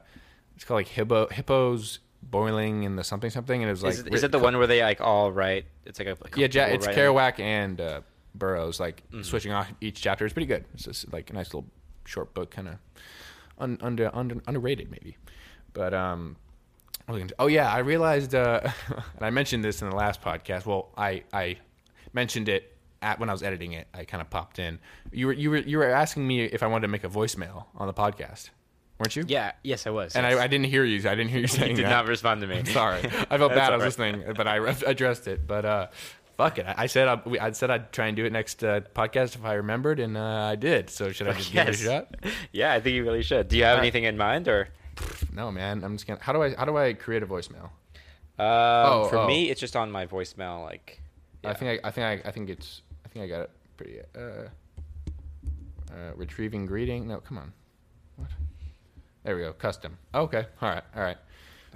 [0.54, 4.00] it's called like Hippo Hippos boiling in the something something, and it was like is,
[4.00, 5.66] it, is it the one where they like all write?
[5.84, 8.00] It's like a like Yeah, ja- it's Kerouac and uh,
[8.34, 9.22] Burroughs like Mm-hmm.
[9.22, 10.24] switching off each chapter.
[10.24, 10.64] It's pretty good.
[10.74, 11.68] It's just like a nice little
[12.06, 12.74] short book, kind of
[13.58, 15.16] un- under, under underrated maybe.
[15.74, 16.36] But um,
[16.94, 16.95] what was I gonna-
[17.38, 20.66] oh yeah, I realized, uh, and I mentioned this in the last podcast.
[20.66, 21.56] Well, I I
[22.12, 23.86] mentioned it at when I was editing it.
[23.94, 24.78] I kind of popped in.
[25.12, 27.66] You were you were you were asking me if I wanted to make a voicemail
[27.74, 28.50] on the podcast,
[28.98, 29.24] weren't you?
[29.26, 30.16] Yeah, yes I was.
[30.16, 30.38] And yes.
[30.38, 30.98] I, I didn't hear you.
[31.08, 31.90] I didn't hear you saying you did that.
[31.90, 32.64] not respond to me.
[32.66, 33.00] Sorry,
[33.30, 33.72] I felt bad.
[33.72, 34.08] I was right.
[34.08, 35.46] listening, but I re- addressed it.
[35.46, 35.86] But uh,
[36.36, 36.66] fuck it.
[36.66, 39.54] I, said I, I, said I'd try and do it next uh, podcast if I
[39.54, 40.90] remembered, and uh, I did.
[40.90, 42.14] So should I just give it a shot?
[42.52, 43.48] Yeah, I think you really should.
[43.48, 44.68] Do you have anything in mind or?
[45.32, 45.84] No, man.
[45.84, 46.20] I'm just gonna.
[46.22, 47.70] How do I how do I create a voicemail?
[48.38, 49.26] Um, for oh.
[49.26, 50.62] me, it's just on my voicemail.
[50.62, 51.00] Like,
[51.44, 54.00] I think I, I think I, I think it's I think I got it pretty.
[54.14, 54.48] Uh,
[55.92, 57.06] uh, retrieving greeting.
[57.08, 57.52] No, come on.
[58.16, 58.28] What?
[59.24, 59.52] There we go.
[59.52, 59.98] Custom.
[60.14, 60.46] Okay.
[60.60, 60.82] All right.
[60.94, 61.16] All right.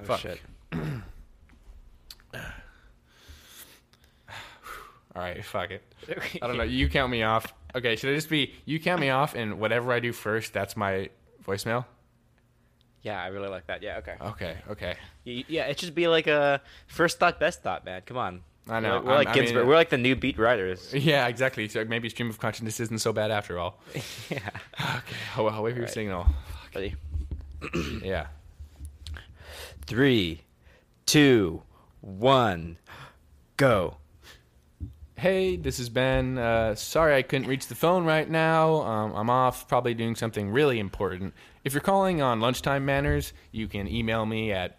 [0.01, 0.21] oh Fuck.
[0.21, 0.41] shit.
[5.15, 5.45] All right.
[5.45, 5.83] Fuck it.
[6.43, 6.63] I don't know.
[6.63, 7.53] You count me off.
[7.75, 10.77] Okay, should I just be you count me off and whatever I do first, that's
[10.77, 11.11] my
[11.47, 11.85] voicemail?
[13.03, 13.83] Yeah, I really like that.
[13.83, 14.15] Yeah, okay.
[14.21, 14.95] Okay, okay.
[15.25, 18.03] Y- Yeah, it should be like a first thought, best thought, man.
[18.07, 18.43] Come on.
[18.69, 19.01] I know.
[19.01, 19.67] We're, we're like I mean, Ginsberg.
[19.67, 20.93] we're like the new beat writers.
[20.95, 21.67] Yeah, exactly.
[21.69, 23.81] So maybe stream of consciousness isn't so bad after all.
[24.31, 24.39] yeah.
[24.79, 25.17] Okay.
[25.39, 26.27] Oh, I'll, I'll wait for your signal.
[26.75, 26.95] Ready?
[28.03, 28.27] Yeah.
[29.87, 30.43] Three,
[31.07, 31.63] two,
[32.01, 32.77] one,
[33.57, 33.97] go.
[35.21, 36.39] Hey, this is Ben.
[36.39, 38.77] Uh, sorry I couldn't reach the phone right now.
[38.77, 41.35] Um, I'm off, probably doing something really important.
[41.63, 44.79] If you're calling on lunchtime manners, you can email me at.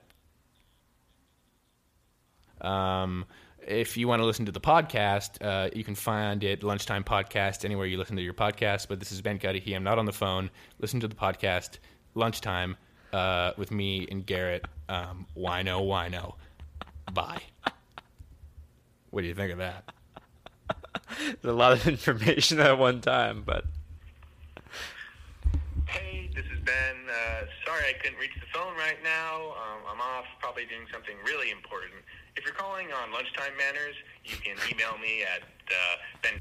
[2.60, 3.26] Um,
[3.68, 7.64] if you want to listen to the podcast, uh, you can find it Lunchtime Podcast
[7.64, 8.88] anywhere you listen to your podcast.
[8.88, 9.76] But this is Ben Cudahy.
[9.76, 10.50] I'm not on the phone.
[10.80, 11.78] Listen to the podcast
[12.16, 12.78] Lunchtime
[13.14, 14.66] uh, with me and Garrett.
[14.89, 16.34] Um, wino, wino.
[17.14, 17.44] Bye.
[19.12, 19.94] What do you think of that?
[21.20, 23.66] There's a lot of information at one time, but
[25.88, 26.95] Hey, this is Ben.
[27.09, 29.51] Uh, sorry I couldn't reach the phone right now.
[29.59, 31.91] Um, I'm off, probably doing something really important.
[32.38, 36.36] If you're calling on lunchtime manners, you can email me at uh, Ben.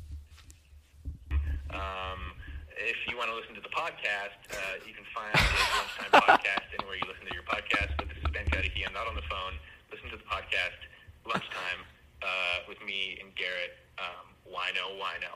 [1.75, 2.39] Um,
[2.79, 5.43] if you want to listen to the podcast, uh, you can find the
[5.83, 7.91] lunchtime podcast anywhere you listen to your podcast.
[7.99, 8.87] But this is Ben Cudahy.
[8.87, 9.59] I'm not on the phone.
[9.91, 10.79] Listen to the podcast
[11.27, 11.83] lunchtime
[12.23, 13.75] uh, with me and Garrett.
[13.99, 15.33] Um, wino, wino.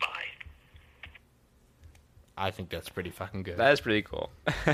[0.00, 0.26] Bye.
[2.36, 3.56] I think that's pretty fucking good.
[3.56, 4.30] That is pretty cool.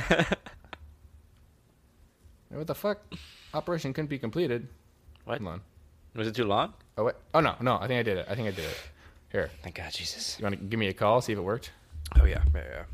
[2.51, 2.99] what the fuck?
[3.55, 4.67] Operation couldn't be completed.
[5.25, 5.41] what?
[5.41, 5.61] Hold on.
[6.15, 6.75] Was it too long?
[6.99, 7.15] Oh wait.
[7.33, 7.79] Oh no, no.
[7.81, 8.27] I think I did it.
[8.29, 8.79] I think I did it.
[9.31, 9.51] Here.
[9.63, 10.39] Thank God, Jesus.
[10.39, 11.21] You want to give me a call?
[11.23, 11.73] See if it worked.
[12.21, 12.85] Oh yeah, yeah, yeah.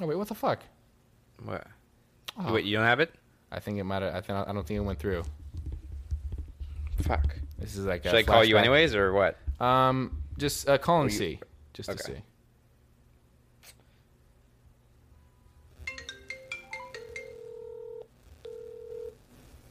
[0.00, 0.16] Oh wait.
[0.16, 0.60] What the fuck?
[1.44, 1.66] What?
[2.38, 3.14] Oh, Wait, you don't have it?
[3.54, 4.14] I think it might have.
[4.16, 5.22] I think I don't think it went through.
[7.02, 7.24] Fuck.
[7.58, 8.02] This is like.
[8.02, 9.38] Should a I call you anyways, or what?
[9.60, 11.40] Um, just uh, call and you- see,
[11.72, 12.16] just to see.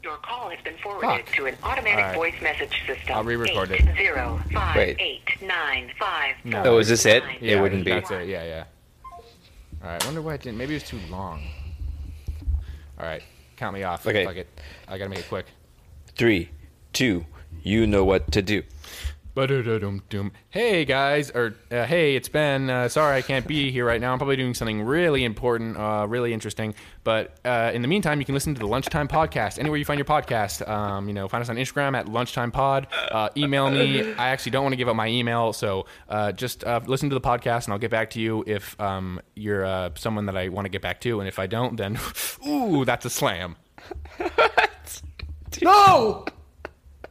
[0.04, 1.36] Your call has been forwarded Fuck.
[1.36, 2.16] to an automatic Alright.
[2.16, 3.16] voice message system.
[3.16, 3.82] I'll re-record it.
[3.88, 4.98] Eight zero five Wait.
[5.00, 6.62] eight nine five No.
[6.64, 7.24] four Oh, is this it?
[7.24, 7.92] nine It wouldn't be.
[7.92, 8.28] That's it.
[8.28, 8.64] Yeah, yeah.
[9.82, 10.02] All right.
[10.02, 10.58] I wonder why it didn't.
[10.58, 11.42] Maybe it was too long.
[13.00, 13.24] All right.
[13.58, 14.06] Count me off.
[14.06, 14.26] Okay.
[14.26, 14.48] Fuck it.
[14.88, 15.46] I gotta make it quick.
[16.16, 16.50] Three,
[16.92, 17.26] two.
[17.62, 18.64] You know what to do.
[20.52, 22.70] Hey guys, or uh, hey, it's Ben.
[22.70, 24.12] Uh, sorry I can't be here right now.
[24.12, 26.76] I'm probably doing something really important, uh, really interesting.
[27.04, 29.98] But uh, in the meantime, you can listen to the Lunchtime Podcast anywhere you find
[29.98, 30.68] your podcast.
[30.70, 32.86] Um, you know, find us on Instagram at Lunchtime Pod.
[33.12, 34.14] Uh, email me.
[34.14, 37.16] I actually don't want to give up my email, so uh, just uh, listen to
[37.16, 40.50] the podcast, and I'll get back to you if um, you're uh, someone that I
[40.50, 41.98] want to get back to, and if I don't, then
[42.48, 43.56] ooh, that's a slam.
[45.62, 46.26] No.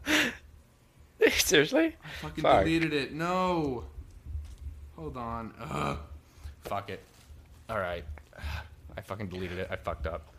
[1.38, 1.96] Seriously?
[2.02, 2.64] I fucking Fuck.
[2.64, 3.12] deleted it.
[3.12, 3.84] No.
[4.96, 5.54] Hold on.
[5.60, 5.98] Ugh.
[6.62, 7.00] Fuck it.
[7.68, 8.04] All right.
[8.96, 9.68] I fucking deleted it.
[9.70, 10.34] I fucked up.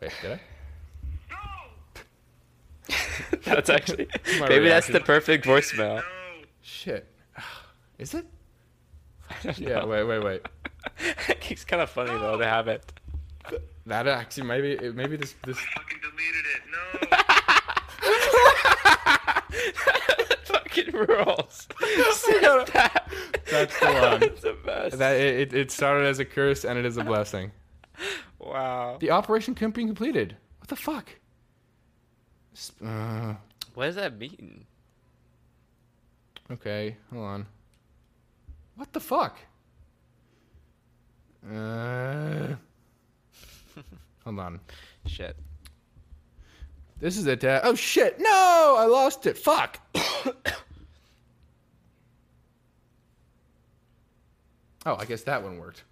[0.00, 0.40] Wait, did I?
[1.30, 1.36] No.
[3.44, 4.08] that's actually
[4.40, 5.96] My maybe that's the perfect voicemail.
[5.96, 6.02] No.
[6.60, 7.06] Shit.
[7.98, 8.26] Is it?
[9.56, 9.84] Yeah.
[9.84, 10.04] Wait.
[10.04, 10.22] Wait.
[10.22, 10.46] Wait.
[11.50, 12.92] it's kind of funny though to have it.
[13.86, 15.58] That actually maybe maybe this this.
[15.58, 16.62] Fucking deleted it.
[16.70, 16.76] No.
[20.44, 21.68] fucking rules.
[21.80, 23.10] that.
[23.50, 24.20] That's the one.
[24.20, 24.98] That's the best.
[24.98, 27.52] That it, it started as a curse and it is a blessing.
[28.38, 28.96] wow.
[29.00, 30.36] The operation couldn't be completed.
[30.58, 31.08] What the fuck?
[32.84, 33.34] Uh,
[33.74, 34.64] What does that mean?
[36.50, 36.96] okay.
[37.12, 37.46] Hold on.
[38.76, 39.38] What the fuck?
[41.50, 42.54] Uh.
[44.24, 44.60] Hold on.
[45.06, 45.36] Shit.
[47.02, 47.42] This is it.
[47.42, 48.20] Uh, oh shit!
[48.20, 49.36] No, I lost it.
[49.36, 49.80] Fuck.
[54.86, 55.82] oh, I guess that one worked.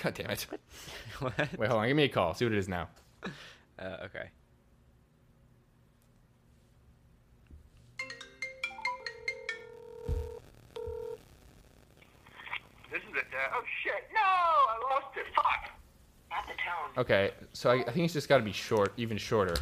[0.00, 0.46] God damn it.
[1.18, 1.36] what?
[1.58, 1.88] Wait, hold on.
[1.88, 2.34] Give me a call.
[2.34, 2.88] See what it is now.
[3.80, 4.28] Uh, okay.
[12.92, 13.24] This is it.
[13.32, 14.04] Uh, oh shit.
[14.12, 14.20] No.
[14.20, 15.24] I lost it.
[15.34, 15.70] Fuck.
[16.30, 16.92] At the tone.
[16.98, 19.56] Okay, so I, I think it's just got to be short, even shorter.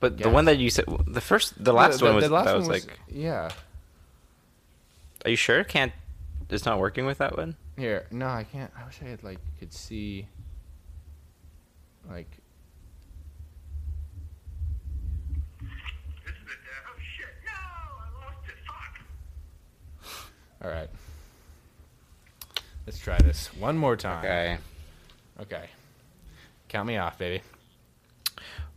[0.00, 2.44] But the one that you said, the first, the last The- one was the last
[2.46, 2.98] that one was like.
[3.08, 3.50] yeah.
[5.24, 5.64] Are you sure?
[5.64, 5.92] Can't.
[6.50, 7.56] It's not working with that one.
[7.76, 8.70] Here, no, I can't.
[8.78, 10.26] I wish I had like could see.
[12.08, 12.30] Like,
[15.60, 16.58] This is it.
[17.16, 17.26] Shit.
[17.44, 17.52] No.
[17.52, 18.54] I lost it.
[18.66, 20.24] Fuck.
[20.64, 20.88] all right.
[22.86, 24.24] Let's try this one more time.
[24.24, 24.58] Okay.
[25.42, 25.68] Okay.
[26.68, 27.42] Count me off, baby.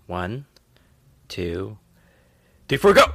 [0.08, 0.46] One,
[1.32, 1.78] two,
[2.68, 3.06] three, four, go.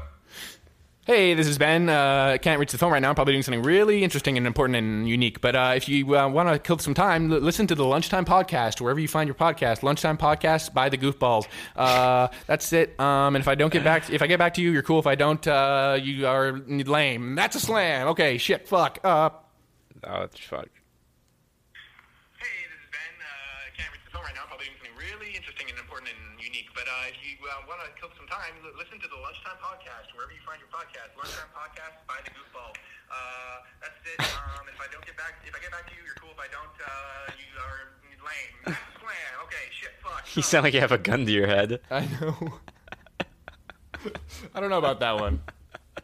[1.04, 1.88] Hey, this is Ben.
[1.88, 3.10] Uh, I can't reach the phone right now.
[3.10, 5.40] I'm probably doing something really interesting and important and unique.
[5.40, 8.24] But uh, if you uh, want to kill some time, l- listen to the Lunchtime
[8.24, 9.84] Podcast, wherever you find your podcast.
[9.84, 11.46] Lunchtime Podcast by the Goofballs.
[11.76, 12.98] Uh, that's it.
[12.98, 14.98] Um, and if I don't get back, if I get back to you, you're cool.
[14.98, 17.36] If I don't, uh, you are lame.
[17.36, 18.08] That's a slam.
[18.08, 18.98] Okay, shit, fuck.
[19.04, 19.30] Uh,
[20.08, 20.68] Oh, it's fuck.
[29.46, 31.14] Lunchtime Podcast, wherever you find your podcast.
[31.16, 32.74] Lunchtime Podcast by the Goofball.
[33.06, 34.18] Uh, that's it.
[34.58, 36.30] Um, if I don't get back, if I get back to you, you're cool.
[36.30, 37.78] If I don't, uh, you are
[38.26, 38.76] lame.
[38.98, 39.34] Slam.
[39.44, 39.66] Okay.
[39.70, 39.90] Shit.
[40.02, 40.36] Fuck.
[40.36, 41.80] You sound like you have a gun to your head.
[41.90, 42.58] I know.
[44.54, 45.40] I don't know about that one.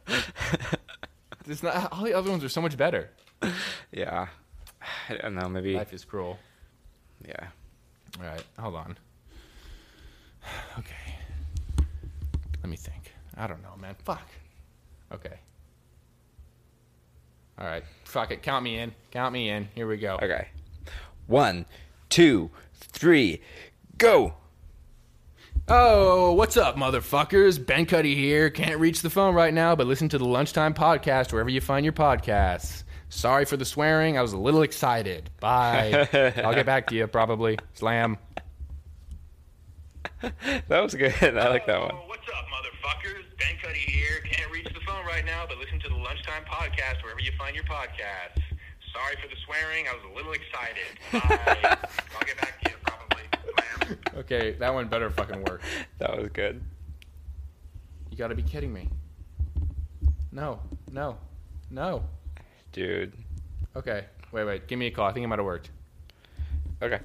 [1.49, 3.11] It's not, all the other ones are so much better.
[3.91, 4.29] Yeah.
[5.09, 5.49] I don't know.
[5.49, 5.75] Maybe.
[5.75, 6.39] Life is cruel.
[7.27, 7.49] Yeah.
[8.21, 8.97] All right, hold on.
[10.79, 11.17] Okay.
[12.63, 13.02] Let me think.
[13.37, 13.95] I don't know, man.
[14.05, 14.29] Fuck.
[15.13, 15.39] Okay.
[17.59, 17.85] All right.
[18.05, 18.43] Fuck it.
[18.43, 18.93] Count me in.
[19.11, 19.69] Count me in.
[19.75, 20.19] Here we go.
[20.23, 20.49] Okay.
[21.27, 21.67] One,
[22.09, 23.41] two, three,
[23.99, 24.35] go.
[25.69, 27.65] Oh, what's up, motherfuckers?
[27.65, 28.51] Ben Cuddy here.
[28.51, 31.85] Can't reach the phone right now, but listen to the Lunchtime Podcast wherever you find
[31.85, 32.83] your podcasts.
[33.09, 34.19] Sorry for the swearing.
[34.19, 35.31] I was a little excited.
[35.39, 36.09] Bye.
[36.45, 37.59] I'll get back to you probably.
[37.75, 38.19] Slam.
[40.21, 41.15] that was good.
[41.23, 41.93] I like that one.
[41.93, 43.22] Oh, what's up, motherfuckers?
[43.43, 44.21] Ben Cuddy here.
[44.31, 47.57] Can't reach the phone right now, but listen to the Lunchtime Podcast wherever you find
[47.57, 48.41] your podcasts.
[48.93, 49.87] Sorry for the swearing.
[49.89, 50.87] I was a little excited.
[51.13, 51.77] Bye.
[52.15, 53.25] I'll get back to you probably.
[53.89, 53.99] Slam.
[54.19, 55.61] Okay, that one better fucking work.
[55.99, 56.63] That was good.
[58.11, 58.89] You gotta be kidding me.
[60.31, 60.61] No,
[60.93, 61.17] no,
[61.71, 62.05] no.
[62.71, 63.13] Dude.
[63.75, 64.69] Okay, wait, wait.
[64.69, 65.09] Give me a call.
[65.09, 65.71] I think it might have worked.
[66.81, 67.01] Okay.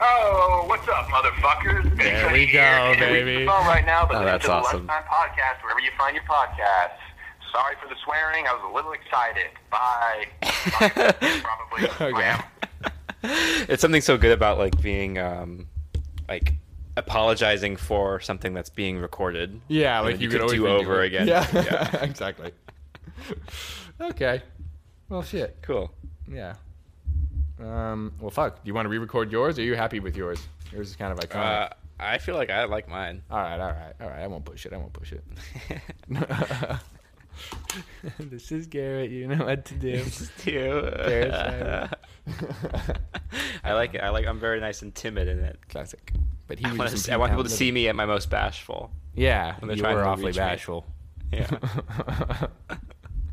[0.00, 1.96] Oh, what's up, motherfuckers?
[1.96, 3.44] There we go, baby.
[3.46, 4.86] phone right now, but Oh, listen that's to the awesome.
[4.86, 6.98] Lunchtime Podcast wherever you find your podcasts.
[7.52, 8.46] Sorry for the swearing.
[8.46, 9.50] I was a little excited.
[9.70, 10.26] Bye.
[10.42, 12.14] I'll get back to you probably.
[12.14, 12.34] Okay.
[13.68, 15.66] It's something so good about like being um
[16.28, 16.54] like
[16.96, 19.60] apologizing for something that's being recorded.
[19.66, 21.06] Yeah, like you, you could could do redo over it.
[21.08, 21.26] again.
[21.26, 21.96] Yeah, Yeah.
[22.04, 22.52] exactly.
[24.00, 24.42] okay.
[25.08, 25.56] Well, shit.
[25.62, 25.92] Cool.
[26.30, 26.54] Yeah.
[27.60, 28.12] Um.
[28.20, 28.56] Well, fuck.
[28.56, 29.58] Do you want to re-record yours?
[29.58, 30.46] Or are you happy with yours?
[30.72, 31.64] Yours is kind of iconic.
[31.64, 31.68] Uh,
[32.00, 33.22] I feel like I like mine.
[33.30, 33.58] all right.
[33.58, 33.94] All right.
[34.00, 34.20] All right.
[34.20, 34.72] I won't push it.
[34.72, 35.24] I won't push it.
[38.18, 39.10] this is Garrett.
[39.10, 40.04] You know what to do.
[40.44, 41.92] Garrett's
[43.64, 44.00] I like it.
[44.02, 44.26] I like.
[44.26, 45.58] I'm very nice and timid in it.
[45.68, 46.12] Classic.
[46.46, 47.96] But he I was want, just to, a I want people to see me at
[47.96, 48.90] my most bashful.
[49.14, 50.40] Yeah, when they're you trying were to awfully reach me.
[50.40, 50.86] bashful.
[51.32, 52.46] Yeah.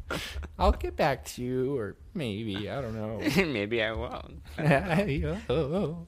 [0.60, 3.20] I'll get back to you, or maybe I don't know.
[3.46, 4.42] Maybe I won't.
[4.58, 6.04] and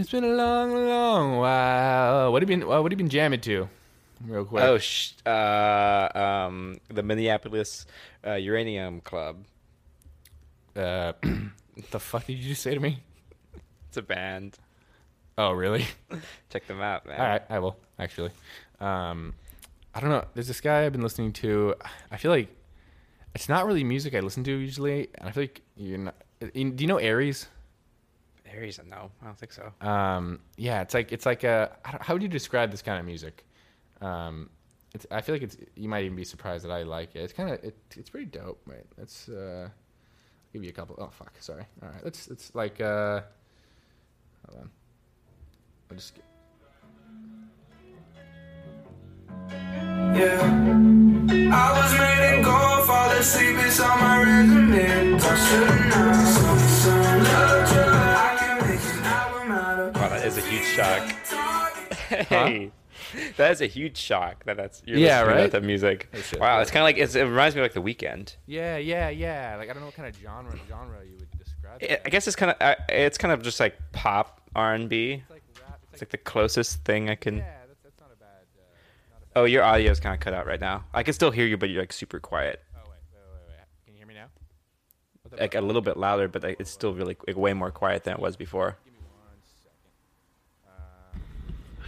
[0.00, 2.32] it's been a long, long while.
[2.32, 2.68] What have you been?
[2.68, 3.68] What have you been jamming to?
[4.26, 4.62] Real quick.
[4.62, 7.86] Oh, sh- uh, um, the Minneapolis
[8.24, 9.44] uh, Uranium Club.
[10.76, 11.12] Uh,
[11.90, 13.00] the fuck did you just say to me?
[13.88, 14.58] It's a band.
[15.36, 15.86] Oh, really?
[16.50, 17.20] Check them out, man.
[17.20, 18.30] All right, I will actually.
[18.80, 19.34] Um,
[19.94, 20.24] I don't know.
[20.34, 21.74] There's this guy I've been listening to.
[22.10, 22.48] I feel like
[23.34, 26.14] it's not really music I listen to usually, and I feel like you're not.
[26.40, 27.46] Do you know Aries?
[28.50, 29.72] Aries, no, I don't think so.
[29.86, 31.76] Um, yeah, it's like it's like a.
[31.84, 33.44] How would you describe this kind of music?
[34.00, 34.50] Um,
[34.94, 35.06] it's.
[35.10, 35.56] I feel like it's.
[35.76, 37.20] You might even be surprised that I like it.
[37.20, 37.62] It's kind of.
[37.64, 38.60] It, it's pretty dope.
[38.66, 38.84] Right.
[38.98, 39.68] Let's uh,
[40.52, 40.96] give you a couple.
[40.98, 41.34] Oh fuck.
[41.40, 41.64] Sorry.
[41.82, 42.04] All right.
[42.04, 42.28] Let's.
[42.28, 42.80] It's like.
[42.80, 43.22] Uh,
[44.48, 44.70] hold on.
[45.90, 46.14] I'll just.
[46.14, 46.24] Get,
[50.14, 50.40] Yeah.
[51.54, 55.18] I was made in gold, fall asleep, it's on my resume.
[55.18, 60.08] Toss the nine, some some love to I can make an album out of Wow,
[60.10, 61.02] that is a huge shock.
[62.28, 62.70] Hey,
[63.38, 65.50] that is a huge shock that that's you're Yeah, right?
[65.50, 66.08] that music.
[66.14, 66.38] Shit.
[66.40, 68.36] wow, it's kind of like it's, it reminds me of like the Weeknd.
[68.46, 69.56] yeah, yeah, yeah.
[69.58, 71.78] Like I don't know what kind of genre genre you would describe.
[71.82, 74.88] it I guess it's kind of uh, it's kind of just like pop R and
[74.88, 75.22] B.
[75.22, 75.42] It's like.
[75.54, 75.60] It's
[75.94, 77.36] It's like the closest thing I can.
[77.38, 78.44] yeah, that's, that's not a bad.
[78.58, 78.62] Uh,
[79.12, 80.84] not a Oh, your audio is kind of cut out right now.
[80.92, 82.62] I can still hear you, but you're like super quiet.
[82.76, 83.66] Oh wait, wait, wait, wait.
[83.86, 84.26] Can you hear me now?
[85.22, 87.70] What the Like a little bit louder, but like, it's still really like, way more
[87.70, 88.76] quiet than it was before.
[88.84, 89.38] Give me one
[91.14, 91.22] second.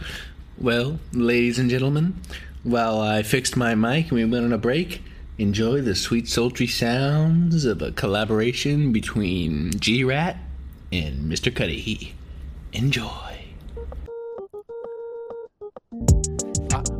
[0.01, 0.11] Uh,
[0.57, 2.19] well, ladies and gentlemen,
[2.63, 5.03] while I fixed my mic and we went on a break,
[5.37, 10.37] enjoy the sweet, sultry sounds of a collaboration between G Rat
[10.91, 11.55] and Mr.
[11.55, 12.15] Cuddy.
[12.73, 13.34] Enjoy.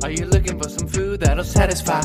[0.05, 1.99] Are you looking for some food that'll satisfy?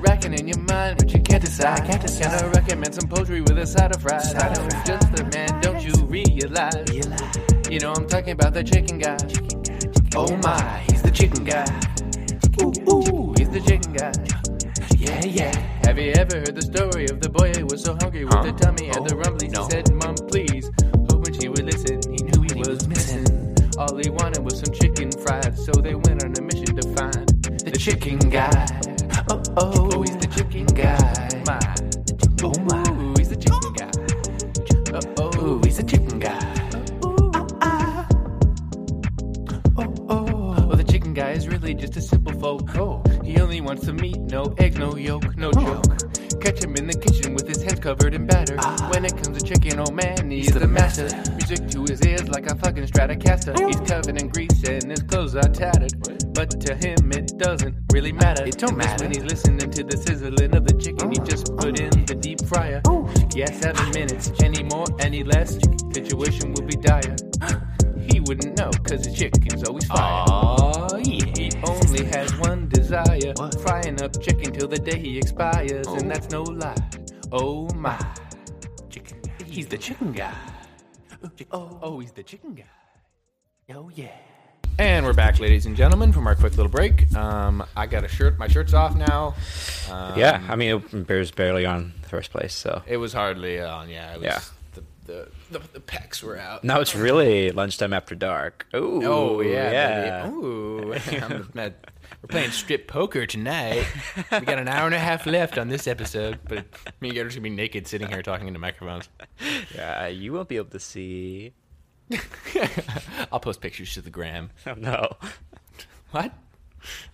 [0.00, 1.82] Racking in your mind, but you can't decide.
[1.86, 2.38] Can't decide.
[2.38, 4.34] Can I recommend some poultry with a side of fries?
[4.34, 7.70] I know it's just the man, don't you realize?
[7.70, 9.16] You know I'm talking about the chicken guy.
[10.14, 11.64] Oh my, he's the chicken guy.
[12.60, 14.12] Ooh, ooh, he's the chicken guy.
[14.98, 15.56] Yeah, yeah.
[15.86, 18.52] Have you ever heard the story of the boy who was so hungry with the
[18.52, 19.56] tummy and the oh, rumblies?
[19.56, 20.70] He said, Mom, please.
[21.10, 21.98] Hoping she would listen.
[22.12, 23.52] He knew he was missing.
[23.78, 26.81] All he wanted was some chicken fried, so they went on a mission to find
[26.81, 26.81] the
[27.82, 28.66] chicken guy.
[29.28, 30.96] Oh, oh, he's the chicken guy.
[31.44, 31.58] My,
[32.44, 33.90] oh my, Ooh, he's the chicken guy.
[35.18, 36.38] Oh, oh, he's the chicken guy.
[37.34, 38.08] Ah, ah.
[39.76, 40.66] Oh, oh.
[40.68, 42.72] Well, the chicken guy is really just a simple folk.
[42.78, 43.02] Oh.
[43.24, 46.11] He only wants some meat, no eggs, no yolk, no joke.
[46.42, 48.56] Catch him in the kitchen with his hands covered in batter.
[48.58, 48.88] Ah.
[48.90, 51.08] When it comes to chicken, oh man, he's the master.
[51.36, 53.54] Music to his ears like a fucking Stratocaster.
[53.64, 55.94] He's covered in grease and his clothes are tattered.
[56.34, 58.44] But to him, it doesn't really matter.
[58.44, 61.12] It don't matter when he's listening to the sizzling of the chicken.
[61.12, 61.24] He oh.
[61.24, 62.82] just put in the deep fryer.
[62.88, 63.08] Oh.
[63.36, 64.32] Yeah, seven minutes.
[64.42, 65.60] Any more, any less,
[65.94, 67.14] situation will be dire.
[68.10, 70.24] He wouldn't know, cause his chicken's always fire.
[70.26, 71.24] Oh, yeah.
[71.36, 72.51] He only has one
[73.30, 76.74] desire frying up chicken till the day he expires, and that's no lie.
[77.30, 77.98] Oh my.
[78.90, 79.18] Chicken.
[79.46, 80.34] He's the chicken guy.
[81.50, 82.64] Oh, oh, he's the chicken guy.
[83.74, 84.10] Oh, yeah.
[84.78, 87.14] And we're back, ladies and gentlemen, from our quick little break.
[87.14, 88.38] Um, I got a shirt.
[88.38, 89.34] My shirt's off now.
[89.90, 92.82] Um, yeah, I mean, it was barely on first place, so.
[92.86, 93.88] It was hardly on.
[93.88, 94.14] Yeah.
[94.14, 94.40] It was, Yeah.
[94.74, 96.64] The, the, the, the pecs were out.
[96.64, 98.66] Now it's really lunchtime after dark.
[98.74, 100.22] Ooh, Oh yeah, yeah.
[100.22, 100.34] baby.
[100.34, 101.74] Ooh, I'm mad.
[102.22, 103.84] We're playing strip poker tonight.
[104.30, 106.64] We got an hour and a half left on this episode, but
[107.00, 109.08] me and Gator's gonna be naked, sitting here talking into microphones.
[109.74, 111.52] Yeah, you won't be able to see.
[113.32, 114.50] I'll post pictures to the gram.
[114.66, 115.16] Oh no.
[116.12, 116.32] What?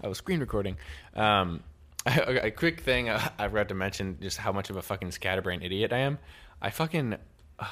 [0.02, 0.76] I was screen recording.
[1.14, 1.62] Um,
[2.06, 5.12] a, a quick thing uh, I forgot to mention just how much of a fucking
[5.12, 6.18] scatterbrain idiot I am.
[6.60, 7.16] I fucking,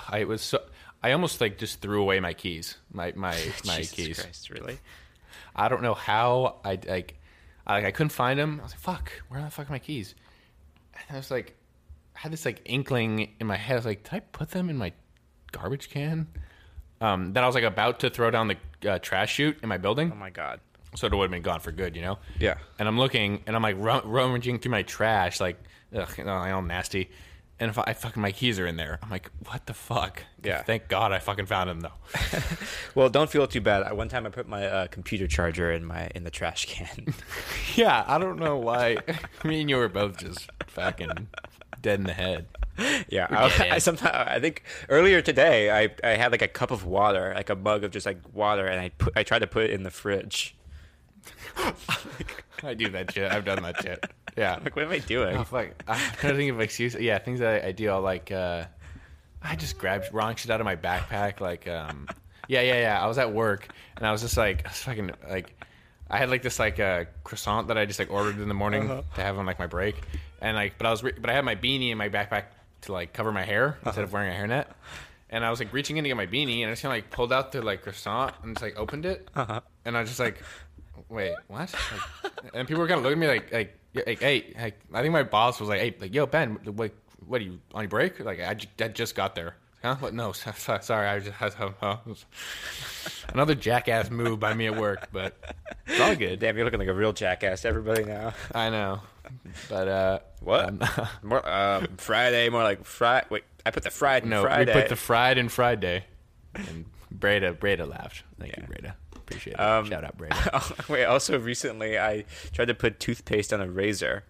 [0.08, 0.60] I was so,
[1.02, 4.20] I almost like just threw away my keys, my my my Jesus keys.
[4.20, 4.78] Christ, really?
[5.54, 7.18] I don't know how I like,
[7.66, 8.58] I, like I couldn't find them.
[8.60, 10.14] I was like, fuck, where the fuck are my keys?
[10.94, 11.56] And I was like,
[12.14, 13.74] I had this like inkling in my head.
[13.74, 14.92] I was like, did I put them in my
[15.52, 16.26] garbage can?
[17.00, 19.76] Um, then I was like about to throw down the uh, trash chute in my
[19.76, 20.60] building Oh my god.
[20.94, 22.18] so it would have been gone for good, you know.
[22.40, 22.56] Yeah.
[22.78, 25.62] And I'm looking, and I'm like rum- rummaging through my trash, like,
[25.94, 27.10] ugh, know, all nasty.
[27.58, 30.22] And if I, I fucking my keys are in there, I'm like, what the fuck?
[30.44, 30.62] Yeah.
[30.62, 31.92] Thank God I fucking found them though.
[32.94, 33.82] Well, don't feel too bad.
[33.82, 37.14] I- One time I put my uh, computer charger in my in the trash can.
[37.74, 38.98] yeah, I don't know why.
[39.44, 41.28] Me and you were both just fucking
[41.82, 42.46] dead in the head.
[43.08, 43.70] yeah, I.
[43.72, 47.48] I somehow I think earlier today I, I had like a cup of water, like
[47.50, 49.82] a mug of just like water, and I put I tried to put it in
[49.82, 50.54] the fridge.
[52.62, 53.30] I do that shit.
[53.32, 54.04] I've done that shit.
[54.36, 54.58] Yeah.
[54.64, 55.36] Like, what am I doing?
[55.36, 55.68] Oh fuck!
[55.88, 57.00] I'm trying to think of excuses.
[57.00, 57.88] Yeah, things that I, I do.
[57.90, 58.30] I'll like.
[58.30, 58.64] Uh,
[59.42, 61.40] I just grabbed wrong shit out of my backpack.
[61.40, 62.08] Like, um,
[62.48, 63.02] yeah, yeah, yeah.
[63.02, 65.52] I was at work and I was just like, I was fucking like,
[66.10, 68.88] I had like this like uh, croissant that I just like ordered in the morning
[68.88, 69.96] to have on like my break,
[70.40, 72.44] and like, but I was, re- but I had my beanie in my backpack
[72.82, 74.66] to like cover my hair instead of wearing a hairnet.
[75.28, 77.02] And I was like reaching in to get my beanie, and I just kind of
[77.02, 79.60] like pulled out the like croissant and just like opened it, uh-huh.
[79.84, 80.40] and I was just like,
[81.08, 81.74] wait, what?
[82.22, 84.80] Like, and people were kind of looking at me like, like, yeah, like, hey, like,
[84.92, 86.92] I think my boss was like, hey, like, yo, Ben, what,
[87.26, 88.20] what are you on your break?
[88.20, 88.50] Like, I,
[88.84, 89.56] I just got there.
[89.82, 89.96] Huh?
[89.96, 90.14] What?
[90.14, 91.96] No, so- so- sorry, I just had uh,
[93.32, 95.36] another jackass move by me at work, but
[95.86, 96.38] it's all good.
[96.40, 97.62] Damn, you're looking like a real jackass.
[97.62, 98.32] to Everybody now.
[98.54, 99.00] I know,
[99.68, 100.64] but uh, What?
[100.68, 100.80] um,
[101.22, 103.26] more um, Friday, more like Friday.
[103.30, 104.74] Wait, I put the fried in no, Friday.
[104.74, 106.04] we put the fried in Friday,
[106.54, 108.22] and Breda, Breda laughed.
[108.38, 108.96] Thank you, Breda.
[109.26, 109.60] Appreciate it.
[109.60, 110.62] Um, Shout out, Breda.
[110.88, 114.24] Wait, also recently I tried to put toothpaste on a razor.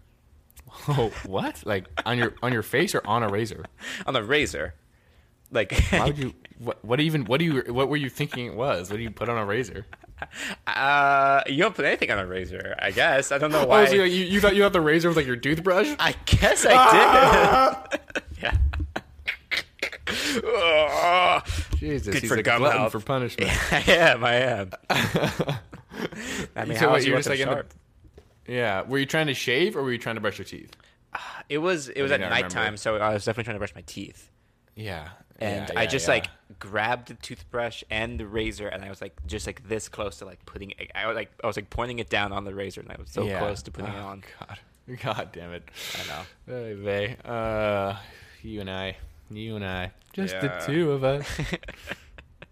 [0.88, 1.62] oh, what?
[1.66, 3.66] Like on your on your face or on a razor?
[4.06, 4.74] On a razor.
[5.52, 6.34] Like Why would you?
[6.58, 7.24] What, what even?
[7.26, 7.72] What do you?
[7.72, 8.90] What were you thinking it was?
[8.90, 9.86] What do you put on a razor?
[10.66, 13.30] uh you don't put anything on a razor, I guess.
[13.30, 13.82] I don't know why.
[13.82, 15.94] Oh, so you, you thought you thought the razor was like your toothbrush?
[15.98, 18.22] I guess I did.
[20.44, 21.40] Oh,
[21.76, 22.92] Jesus, Good he's for a glutton health.
[22.92, 23.50] for punishment.
[23.72, 24.70] I am, I am.
[26.56, 27.64] I mean, So how what, you were just like the-
[28.52, 28.82] Yeah.
[28.82, 30.72] Were you trying to shave or were you trying to brush your teeth?
[31.48, 32.76] It was it was at nighttime, remember.
[32.78, 34.30] so I was definitely trying to brush my teeth.
[34.74, 35.08] Yeah.
[35.38, 36.14] And Yeah, I yeah, just yeah.
[36.14, 36.26] like
[36.58, 40.24] grabbed the toothbrush and the razor, and I was like just like this close to
[40.26, 40.72] like putting.
[40.72, 42.96] It, I was like I was like pointing it down on the razor, and I
[42.98, 44.24] was so close to putting it Oh, on.
[44.40, 44.58] God,
[45.02, 45.62] God damn it.
[45.94, 46.74] I know.
[46.76, 47.16] Vey.
[47.24, 47.96] Uh,
[48.42, 48.96] you and I,
[49.30, 51.26] you and I, just the two of us.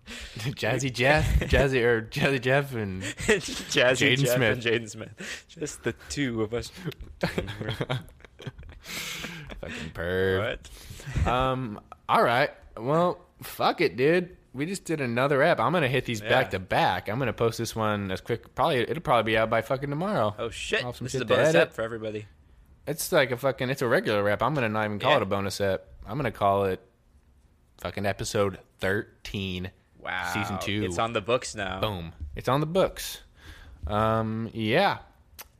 [0.39, 4.53] Jazzy Jeff, Jazzy or Jazzy Jeff, and Jazzy Jaden Jeff Smith.
[4.53, 6.70] and Jaden Smith, just the two of us.
[9.61, 10.59] fucking perv.
[11.16, 11.27] what?
[11.27, 11.81] Um.
[12.09, 12.51] All right.
[12.77, 14.37] Well, fuck it, dude.
[14.53, 15.59] We just did another app.
[15.59, 16.29] I'm gonna hit these Yeah.
[16.29, 17.09] back to back.
[17.09, 18.55] I'm gonna post this one as quick.
[18.55, 20.35] Probably it'll probably be out by fucking tomorrow.
[20.39, 20.81] Oh shit!
[20.81, 21.62] I'll have some This is a shit to bonus edit.
[21.68, 22.27] app for everybody.
[22.87, 23.70] It's like a fucking.
[23.70, 24.43] It's a regular app.
[24.43, 25.16] I'm gonna not even call Yeah.
[25.16, 25.83] it a bonus app.
[26.07, 26.80] I'm gonna call it
[27.78, 29.70] fucking episode 13.
[30.00, 30.84] Wow, Season two.
[30.84, 31.80] It's on the books now.
[31.80, 32.12] Boom.
[32.36, 33.20] It's on the books.
[33.86, 34.50] Um.
[34.52, 34.98] Yeah.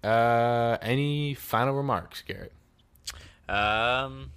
[0.03, 0.77] Uh.
[0.83, 2.53] Any final remarks, Garrett?
[3.49, 4.33] Um,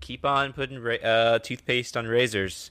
[0.00, 2.70] keep on putting ra- uh, toothpaste on razors.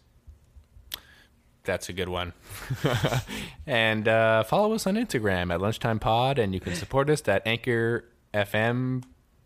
[1.64, 2.34] That's a good one.
[3.68, 7.46] and uh, follow us on Instagram at Lunchtime Pod, and you can support us at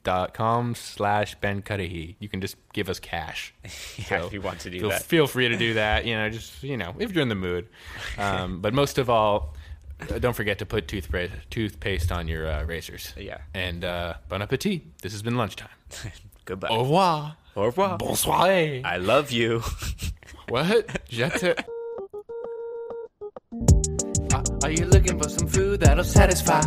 [0.05, 2.15] anchorfm.com slash Ben Cudahy.
[2.19, 3.53] You can just give us cash.
[4.11, 5.03] Yeah, if you want to do feel, that.
[5.03, 6.05] feel free to do that.
[6.05, 7.67] You know, just, you know, if you're in the mood.
[8.17, 9.55] Um, but most of all,
[10.19, 13.13] don't forget to put toothpaste, toothpaste on your uh, razors.
[13.17, 13.39] Yeah.
[13.53, 15.01] And uh, bon appetit.
[15.01, 15.69] This has been Lunchtime.
[16.45, 16.69] Goodbye.
[16.69, 17.37] Au revoir.
[17.55, 17.97] Au revoir.
[17.97, 18.45] Bonsoir.
[18.47, 19.61] I love you.
[20.47, 21.01] What?
[21.09, 21.55] Je
[24.65, 26.59] Are you looking for some food that'll satisfy?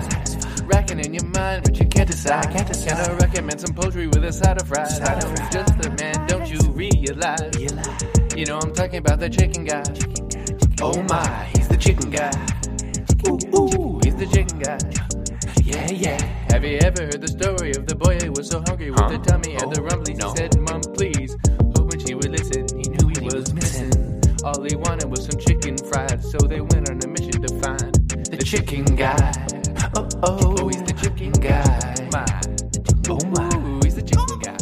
[0.67, 2.45] Racking in your mind, but you can't decide.
[2.53, 2.91] Can't decide.
[2.91, 5.01] Can I recommend some poultry with a side of fries?
[5.01, 8.39] I know it's just the man, don't you realize?
[8.39, 9.83] You know I'm talking about the chicken guy.
[10.81, 12.31] Oh my, he's the chicken guy.
[13.27, 14.79] Ooh, he's the chicken guy.
[15.65, 16.23] Yeah, yeah.
[16.53, 19.19] Have you ever heard the story of the boy who was so hungry with the
[19.19, 20.23] tummy and the oh, rumblies?
[20.23, 21.37] He said, Mom, please.
[21.77, 22.65] Hoping she would listen.
[22.79, 24.19] He knew he was missing.
[24.45, 27.78] All he wanted was some chicken fried, so they went on a mission to find
[28.49, 29.33] chicken guy.
[29.95, 31.63] Oh, oh, he's the chicken guy.
[32.11, 32.25] My.
[33.11, 33.45] Oh, my.
[33.59, 34.57] Ooh, he's the chicken guy.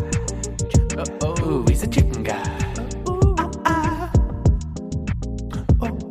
[1.22, 2.42] Oh, oh, he's the chicken guy.
[3.06, 3.32] Oh,
[3.64, 4.10] oh.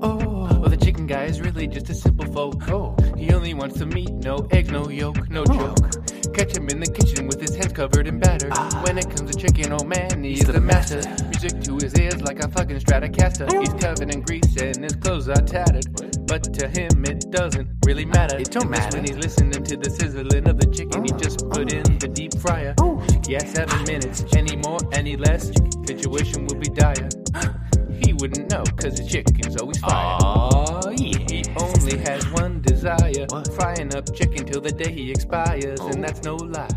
[0.01, 2.65] Oh Well, the chicken guy is really just a simple folk.
[2.71, 2.95] Oh.
[3.17, 6.04] He only wants some meat, no eggs, no yolk, no joke.
[6.35, 8.49] Catch him in the kitchen with his hands covered in batter.
[8.51, 8.81] Ah.
[8.83, 10.99] When it comes to chicken, oh man, he's the master.
[11.29, 13.47] Music to his ears like a fucking Stratocaster.
[13.57, 15.87] He's covered in grease and his clothes are tattered.
[16.27, 18.37] But to him, it doesn't really matter.
[18.37, 18.97] It don't matter.
[18.97, 21.49] When he's listening to the sizzling of the chicken, he just oh.
[21.51, 22.75] put in the deep fryer.
[22.81, 23.01] Oh.
[23.29, 24.25] Yeah, seven minutes.
[24.35, 25.53] Any more, any less,
[25.87, 27.07] situation will be dire.
[28.03, 30.17] He wouldn't know, cause the chicken's always fire.
[30.21, 31.17] Oh, yeah.
[31.29, 32.54] He only has one
[32.85, 33.25] desire
[33.55, 36.01] frying up chicken till the day he expires, and oh.
[36.01, 36.69] that's no lie.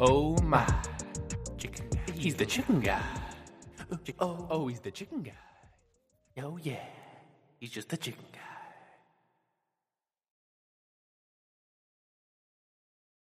[0.00, 0.66] Oh my.
[1.58, 1.86] Chicken.
[2.14, 3.02] He's the chicken guy.
[3.92, 6.42] Oh, oh, oh, he's the chicken guy.
[6.42, 6.80] Oh, yeah.
[7.58, 8.24] He's just the chicken.